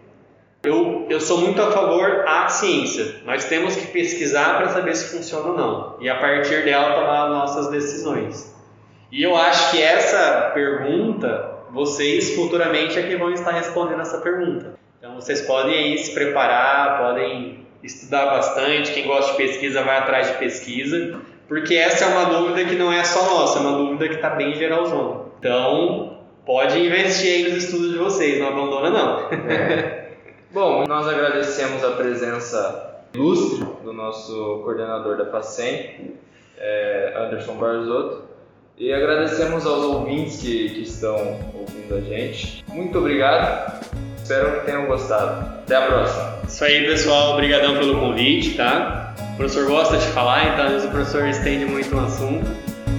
Eu, 0.63 1.05
eu 1.09 1.19
sou 1.19 1.39
muito 1.39 1.61
a 1.61 1.71
favor 1.71 2.23
da 2.23 2.47
ciência. 2.47 3.17
Nós 3.25 3.45
temos 3.45 3.75
que 3.75 3.87
pesquisar 3.87 4.57
para 4.57 4.69
saber 4.69 4.95
se 4.95 5.15
funciona 5.15 5.49
ou 5.49 5.57
não 5.57 5.97
e 5.99 6.09
a 6.09 6.15
partir 6.15 6.63
dela 6.63 6.95
tomar 6.95 7.29
nossas 7.29 7.69
decisões. 7.69 8.53
E 9.11 9.21
eu 9.21 9.35
acho 9.35 9.71
que 9.71 9.81
essa 9.81 10.51
pergunta, 10.53 11.51
vocês 11.71 12.33
futuramente 12.35 12.97
é 12.97 13.03
que 13.03 13.15
vão 13.17 13.31
estar 13.31 13.51
respondendo 13.51 14.01
essa 14.01 14.19
pergunta. 14.19 14.73
Então 14.97 15.15
vocês 15.15 15.41
podem 15.41 15.75
aí 15.77 15.97
se 15.97 16.13
preparar, 16.13 16.97
podem 16.97 17.67
estudar 17.83 18.27
bastante. 18.27 18.93
Quem 18.93 19.05
gosta 19.05 19.31
de 19.31 19.37
pesquisa 19.37 19.83
vai 19.83 19.97
atrás 19.97 20.27
de 20.27 20.37
pesquisa 20.37 21.21
porque 21.47 21.75
essa 21.75 22.05
é 22.05 22.07
uma 22.07 22.25
dúvida 22.25 22.67
que 22.67 22.75
não 22.75 22.91
é 22.91 23.03
só 23.03 23.23
nossa, 23.23 23.59
é 23.59 23.61
uma 23.61 23.77
dúvida 23.77 24.07
que 24.07 24.15
está 24.15 24.31
bem 24.31 24.53
geralzona. 24.55 25.25
Então, 25.39 26.19
pode 26.45 26.79
investir 26.79 27.33
aí 27.33 27.51
nos 27.51 27.65
estudos 27.65 27.91
de 27.91 27.97
vocês, 27.97 28.39
não 28.39 28.47
abandona 28.47 28.89
não. 28.89 29.29
É. 29.49 30.03
Bom, 30.51 30.85
nós 30.87 31.07
agradecemos 31.07 31.83
a 31.83 31.91
presença 31.91 33.01
ilustre 33.13 33.65
do 33.83 33.91
nosso 33.91 34.61
coordenador 34.63 35.17
da 35.17 35.25
FACEM, 35.25 36.15
é, 36.57 37.13
Anderson 37.17 37.55
Barzotto, 37.55 38.23
e 38.77 38.93
agradecemos 38.93 39.65
aos 39.65 39.83
ouvintes 39.83 40.41
que, 40.41 40.69
que 40.69 40.81
estão 40.81 41.15
ouvindo 41.53 41.95
a 41.95 42.01
gente. 42.01 42.63
Muito 42.67 42.97
obrigado, 42.97 43.83
espero 44.17 44.59
que 44.59 44.65
tenham 44.65 44.85
gostado. 44.85 45.53
Até 45.63 45.75
a 45.75 45.87
próxima. 45.87 46.39
Isso 46.47 46.63
aí, 46.63 46.85
pessoal. 46.85 47.33
Obrigadão 47.33 47.77
pelo 47.77 47.99
convite, 47.99 48.55
tá? 48.55 49.15
O 49.33 49.35
professor 49.35 49.65
gosta 49.65 49.97
de 49.97 50.05
falar, 50.07 50.53
então 50.53 50.65
às 50.65 50.71
vezes 50.71 50.87
o 50.87 50.91
professor 50.91 51.27
estende 51.27 51.65
muito 51.65 51.95
um 51.95 52.05
assunto. 52.05 52.45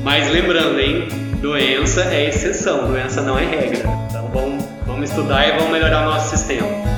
Mas 0.03 0.29
lembrando, 0.31 0.81
hein? 0.81 1.09
Doença 1.41 2.03
é 2.13 2.29
exceção, 2.29 2.89
doença 2.89 3.23
não 3.23 3.39
é 3.39 3.45
regra. 3.45 3.89
Então 4.09 4.29
vamos, 4.33 4.65
vamos 4.85 5.11
estudar 5.11 5.47
e 5.47 5.53
vamos 5.53 5.71
melhorar 5.71 6.03
o 6.03 6.11
nosso 6.11 6.37
sistema. 6.37 6.94